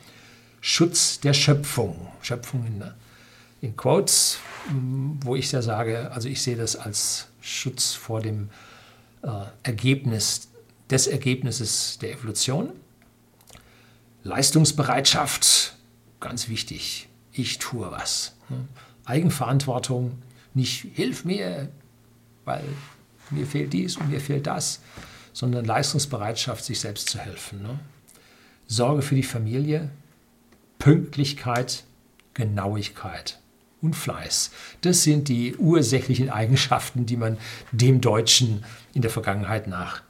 Schutz 0.61 1.19
der 1.19 1.33
Schöpfung, 1.33 2.07
Schöpfung 2.21 2.65
in, 2.65 2.83
in 3.61 3.77
Quotes, 3.77 4.39
wo 5.21 5.35
ich 5.35 5.51
ja 5.51 5.61
sage, 5.61 6.11
also 6.11 6.27
ich 6.27 6.41
sehe 6.41 6.57
das 6.57 6.75
als 6.75 7.27
Schutz 7.39 7.93
vor 7.93 8.21
dem 8.21 8.49
äh, 9.21 9.27
Ergebnis 9.63 10.48
des 10.89 11.07
Ergebnisses 11.07 11.97
der 12.01 12.13
Evolution. 12.13 12.71
Leistungsbereitschaft, 14.23 15.75
ganz 16.19 16.49
wichtig. 16.49 17.07
Ich 17.31 17.59
tue 17.59 17.89
was. 17.91 18.35
Eigenverantwortung, 19.05 20.21
nicht 20.53 20.85
hilf 20.93 21.25
mir, 21.25 21.69
weil 22.45 22.63
mir 23.29 23.45
fehlt 23.45 23.73
dies 23.73 23.97
und 23.97 24.09
mir 24.09 24.19
fehlt 24.19 24.47
das, 24.47 24.81
sondern 25.33 25.65
Leistungsbereitschaft, 25.65 26.65
sich 26.65 26.79
selbst 26.79 27.09
zu 27.09 27.19
helfen. 27.19 27.61
Ne? 27.61 27.79
Sorge 28.67 29.01
für 29.01 29.15
die 29.15 29.23
Familie, 29.23 29.89
Pünktlichkeit, 30.79 31.83
Genauigkeit 32.33 33.39
und 33.81 33.95
Fleiß. 33.95 34.51
Das 34.81 35.03
sind 35.03 35.27
die 35.27 35.55
ursächlichen 35.55 36.29
Eigenschaften, 36.29 37.05
die 37.05 37.17
man 37.17 37.37
dem 37.71 38.01
Deutschen 38.01 38.65
in 38.93 39.01
der 39.01 39.11
Vergangenheit 39.11 39.67
nach 39.67 40.01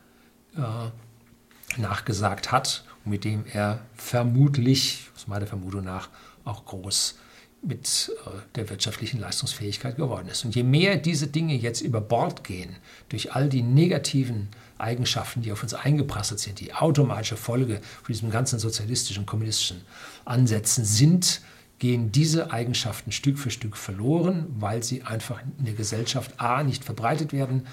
äh, 0.56 1.80
nachgesagt 1.80 2.52
hat 2.52 2.84
mit 3.10 3.26
dem 3.26 3.44
er 3.52 3.82
vermutlich, 3.96 5.10
aus 5.16 5.28
meiner 5.28 5.48
Vermutung 5.48 5.84
nach, 5.84 6.10
auch 6.46 6.66
groß 6.66 7.18
mit 7.62 8.12
äh, 8.26 8.30
der 8.56 8.70
wirtschaftlichen 8.70 9.20
Leistungsfähigkeit 9.20 9.98
geworden 9.98 10.30
ist. 10.30 10.46
Und 10.46 10.56
je 10.56 10.64
mehr 10.64 10.96
diese 10.96 11.28
Dinge 11.28 11.56
jetzt 11.56 11.82
über 11.82 12.00
Bord 12.00 12.46
gehen, 12.46 12.78
durch 13.10 13.34
all 13.34 13.50
die 13.50 13.62
negativen 13.62 14.48
Eigenschaften, 14.78 15.42
die 15.42 15.52
auf 15.52 15.62
uns 15.62 15.74
eingeprasselt 15.74 16.40
sind, 16.40 16.62
die 16.62 16.74
automatische 16.74 17.36
Folge 17.36 17.82
von 18.04 18.14
diesem 18.14 18.32
ganzen 18.32 18.60
sozialistischen, 18.60 19.26
kommunistischen 19.26 19.82
Ansätzen 20.24 20.86
sind, 20.86 21.42
gehen 21.80 22.14
diese 22.14 22.52
Eigenschaften 22.52 23.12
Stück 23.12 23.38
für 23.38 23.52
Stück 23.52 23.76
verloren, 23.76 24.46
weil 24.58 24.82
sie 24.84 25.04
einfach 25.04 25.42
in 25.58 25.66
der 25.66 25.74
Gesellschaft 25.74 26.40
a 26.40 26.64
nicht 26.64 26.86
verbreitet 26.86 27.34
werden 27.34 27.68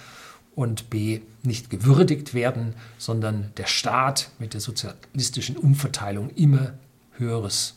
und 0.56 0.90
b 0.90 1.20
nicht 1.44 1.70
gewürdigt 1.70 2.34
werden, 2.34 2.74
sondern 2.98 3.52
der 3.56 3.66
Staat 3.66 4.30
mit 4.40 4.54
der 4.54 4.60
sozialistischen 4.60 5.56
Umverteilung 5.56 6.30
immer 6.30 6.72
höheres 7.12 7.76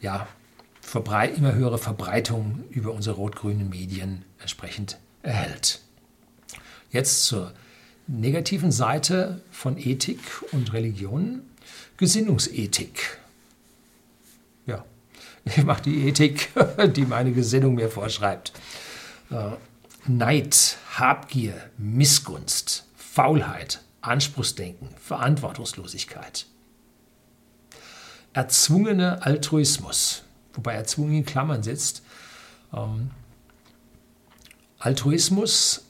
ja, 0.00 0.28
immer 1.36 1.54
höhere 1.54 1.78
Verbreitung 1.78 2.62
über 2.70 2.92
unsere 2.92 3.16
rot-grünen 3.16 3.70
Medien 3.70 4.22
entsprechend 4.38 4.98
erhält. 5.22 5.80
Jetzt 6.90 7.24
zur 7.24 7.52
negativen 8.06 8.70
Seite 8.70 9.40
von 9.50 9.78
Ethik 9.78 10.20
und 10.52 10.72
Religion, 10.72 11.40
Gesinnungsethik. 11.96 13.18
Ja, 14.66 14.84
ich 15.44 15.64
mache 15.64 15.82
die 15.82 16.06
Ethik, 16.06 16.50
die 16.94 17.06
meine 17.06 17.32
Gesinnung 17.32 17.74
mir 17.74 17.88
vorschreibt. 17.88 18.52
Neid, 20.06 20.76
Habgier, 20.98 21.70
Missgunst, 21.78 22.84
Faulheit, 22.94 23.80
Anspruchsdenken, 24.02 24.88
Verantwortungslosigkeit. 24.98 26.46
Erzwungene 28.34 29.22
Altruismus, 29.22 30.24
wobei 30.52 30.74
erzwungen 30.74 31.14
in 31.14 31.24
Klammern 31.24 31.62
sitzt. 31.62 32.02
Ähm, 32.74 33.12
Altruismus 34.78 35.86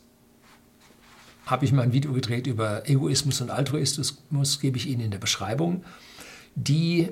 habe 1.46 1.64
ich 1.64 1.72
mal 1.72 1.82
ein 1.82 1.92
Video 1.92 2.12
gedreht 2.12 2.46
über 2.46 2.88
Egoismus 2.88 3.40
und 3.40 3.50
Altruismus, 3.50 4.60
gebe 4.60 4.76
ich 4.76 4.86
Ihnen 4.86 5.00
in 5.00 5.10
der 5.10 5.18
Beschreibung. 5.18 5.84
Die 6.54 7.10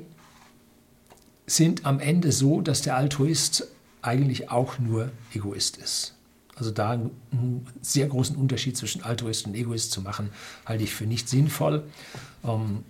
sind 1.47 1.85
am 1.85 1.99
Ende 1.99 2.31
so, 2.31 2.61
dass 2.61 2.83
der 2.83 2.97
Altruist 2.97 3.67
eigentlich 4.03 4.51
auch 4.51 4.79
nur 4.79 5.11
Egoist 5.35 5.79
ist. 5.79 6.15
Also 6.55 6.71
da 6.71 6.91
einen 6.91 7.67
sehr 7.81 8.07
großen 8.07 8.37
Unterschied 8.37 8.77
zwischen 8.77 9.03
Altruist 9.03 9.47
und 9.47 9.55
Egoist 9.55 9.91
zu 9.91 10.03
machen, 10.03 10.31
halte 10.67 10.85
ich 10.85 10.95
für 10.95 11.07
nicht 11.07 11.29
sinnvoll. 11.29 11.85
Ähm, 12.45 12.85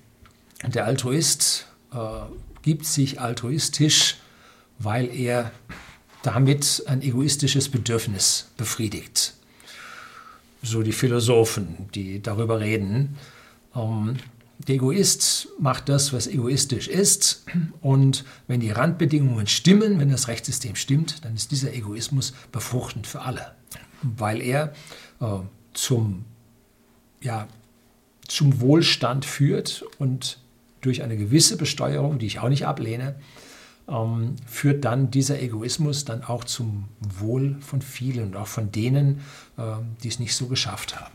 der 0.64 0.86
Altruist 0.86 1.66
äh, 1.92 1.96
gibt 2.62 2.86
sich 2.86 3.20
altruistisch, 3.20 4.16
weil 4.78 5.08
er 5.14 5.52
damit 6.22 6.84
ein 6.86 7.02
egoistisches 7.02 7.68
Bedürfnis 7.68 8.48
befriedigt. 8.56 9.34
So 10.62 10.82
die 10.82 10.92
Philosophen, 10.92 11.88
die 11.94 12.22
darüber 12.22 12.60
reden. 12.60 13.16
Der 14.68 14.76
Egoist 14.76 15.48
macht 15.58 15.88
das, 15.88 16.12
was 16.12 16.26
egoistisch 16.26 16.88
ist. 16.88 17.44
Und 17.80 18.24
wenn 18.46 18.60
die 18.60 18.70
Randbedingungen 18.70 19.46
stimmen, 19.46 19.98
wenn 19.98 20.10
das 20.10 20.28
Rechtssystem 20.28 20.76
stimmt, 20.76 21.24
dann 21.24 21.34
ist 21.34 21.50
dieser 21.50 21.72
Egoismus 21.74 22.32
befruchtend 22.52 23.06
für 23.06 23.22
alle. 23.22 23.52
Weil 24.02 24.40
er 24.40 24.72
äh, 25.20 25.38
zum, 25.74 26.24
ja, 27.20 27.48
zum 28.28 28.60
Wohlstand 28.60 29.24
führt 29.24 29.84
und 29.98 30.38
durch 30.80 31.02
eine 31.02 31.16
gewisse 31.16 31.56
Besteuerung, 31.56 32.18
die 32.18 32.26
ich 32.26 32.38
auch 32.38 32.48
nicht 32.48 32.66
ablehne, 32.66 33.16
ähm, 33.88 34.36
führt 34.46 34.84
dann 34.84 35.10
dieser 35.10 35.40
Egoismus 35.40 36.04
dann 36.04 36.22
auch 36.22 36.44
zum 36.44 36.88
Wohl 37.00 37.56
von 37.60 37.82
vielen 37.82 38.28
und 38.28 38.36
auch 38.36 38.46
von 38.46 38.70
denen, 38.70 39.20
äh, 39.58 39.62
die 40.02 40.08
es 40.08 40.18
nicht 40.18 40.36
so 40.36 40.46
geschafft 40.46 41.00
haben. 41.00 41.14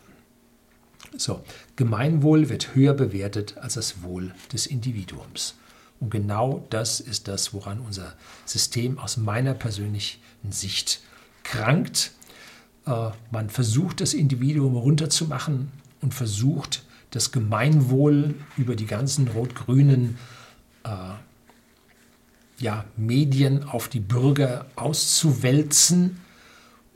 So, 1.15 1.43
Gemeinwohl 1.75 2.49
wird 2.49 2.75
höher 2.75 2.93
bewertet 2.93 3.57
als 3.57 3.75
das 3.75 4.01
Wohl 4.03 4.33
des 4.51 4.67
Individuums. 4.67 5.55
Und 5.99 6.11
genau 6.11 6.65
das 6.69 6.99
ist 6.99 7.27
das, 7.27 7.53
woran 7.53 7.79
unser 7.79 8.13
System 8.45 8.99
aus 8.99 9.17
meiner 9.17 9.53
persönlichen 9.53 10.19
Sicht 10.49 11.01
krankt. 11.43 12.11
Äh, 12.85 13.09
man 13.31 13.49
versucht, 13.49 14.01
das 14.01 14.13
Individuum 14.13 14.75
runterzumachen 14.75 15.71
und 16.01 16.13
versucht, 16.13 16.83
das 17.11 17.31
Gemeinwohl 17.31 18.35
über 18.57 18.75
die 18.75 18.85
ganzen 18.85 19.27
rot-grünen 19.29 20.17
äh, 20.83 20.89
ja, 22.59 22.85
Medien 22.95 23.63
auf 23.63 23.87
die 23.87 23.99
Bürger 23.99 24.65
auszuwälzen 24.75 26.19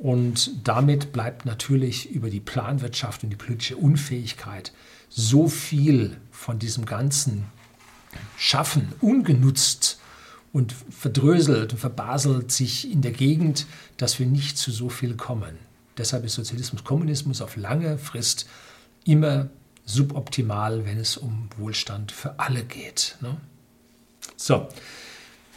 und 0.02 0.68
damit 0.68 1.12
bleibt 1.14 1.46
natürlich 1.46 2.10
über 2.10 2.32
die 2.32 2.40
Planwirtschaft 2.40 3.24
und 3.24 3.30
die 3.30 3.36
politische 3.36 3.78
Unfähigkeit 3.78 4.74
so 5.10 5.48
viel 5.48 6.18
von 6.32 6.58
diesem 6.58 6.86
ganzen 6.86 7.46
Schaffen 8.36 8.94
ungenutzt 9.00 10.00
und 10.54 10.74
verdröselt 10.90 11.74
und 11.74 11.78
verbaselt 11.78 12.52
sich 12.52 12.92
in 12.92 13.04
der 13.04 13.12
Gegend, 13.12 13.68
dass 13.98 14.18
wir 14.18 14.26
nicht 14.26 14.58
zu 14.58 14.72
so 14.72 14.90
viel 14.90 15.16
kommen. 15.16 15.56
Deshalb 16.00 16.26
ist 16.26 16.34
Sozialismus, 16.34 16.84
Kommunismus 16.84 17.40
auf 17.40 17.56
lange 17.56 18.00
Frist 18.00 18.50
immer 19.06 19.50
suboptimal, 19.86 20.84
wenn 20.84 20.98
es 20.98 21.16
um 21.16 21.48
Wohlstand 21.58 22.12
für 22.12 22.40
alle 22.40 22.64
geht. 22.64 23.18
Ne? 23.22 23.38
So, 24.36 24.68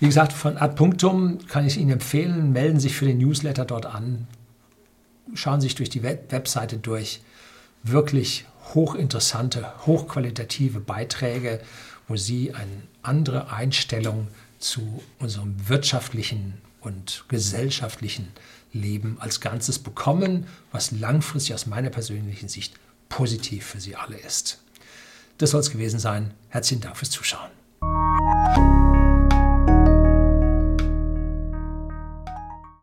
wie 0.01 0.07
gesagt, 0.07 0.35
von 0.35 0.59
Ad 0.59 0.75
Punctum 0.75 1.39
kann 1.47 1.67
ich 1.67 1.79
Ihnen 1.79 1.93
empfehlen, 1.93 2.53
melden 2.53 2.79
Sie 2.79 2.89
sich 2.89 2.97
für 2.97 3.07
den 3.07 3.17
Newsletter 3.17 3.65
dort 3.65 3.87
an, 3.87 4.27
schauen 5.35 5.61
Sie 5.61 5.66
sich 5.66 5.75
durch 5.75 5.90
die 5.90 6.03
Webseite 6.03 6.79
durch. 6.79 7.20
Wirklich 7.83 8.47
hochinteressante, 8.75 9.73
hochqualitative 9.87 10.81
Beiträge, 10.81 11.61
wo 12.09 12.16
Sie 12.16 12.55
eine 12.55 12.83
andere 13.03 13.53
Einstellung 13.53 14.29
zu 14.59 15.03
unserem 15.18 15.68
wirtschaftlichen 15.68 16.55
und 16.81 17.25
gesellschaftlichen 17.29 18.29
Leben 18.73 19.16
als 19.20 19.40
Ganzes 19.40 19.79
bekommen, 19.79 20.47
was 20.73 20.90
langfristig 20.90 21.55
aus 21.55 21.66
meiner 21.66 21.90
persönlichen 21.90 22.49
Sicht 22.49 22.75
positiv 23.09 23.66
für 23.66 23.81
Sie 23.81 23.97
alle 23.97 24.16
ist. 24.16 24.59
Das 25.38 25.51
soll 25.51 25.61
es 25.61 25.70
gewesen 25.70 25.99
sein. 25.99 26.33
Herzlichen 26.49 26.83
Dank 26.83 26.97
fürs 26.97 27.11
Zuschauen. 27.11 27.51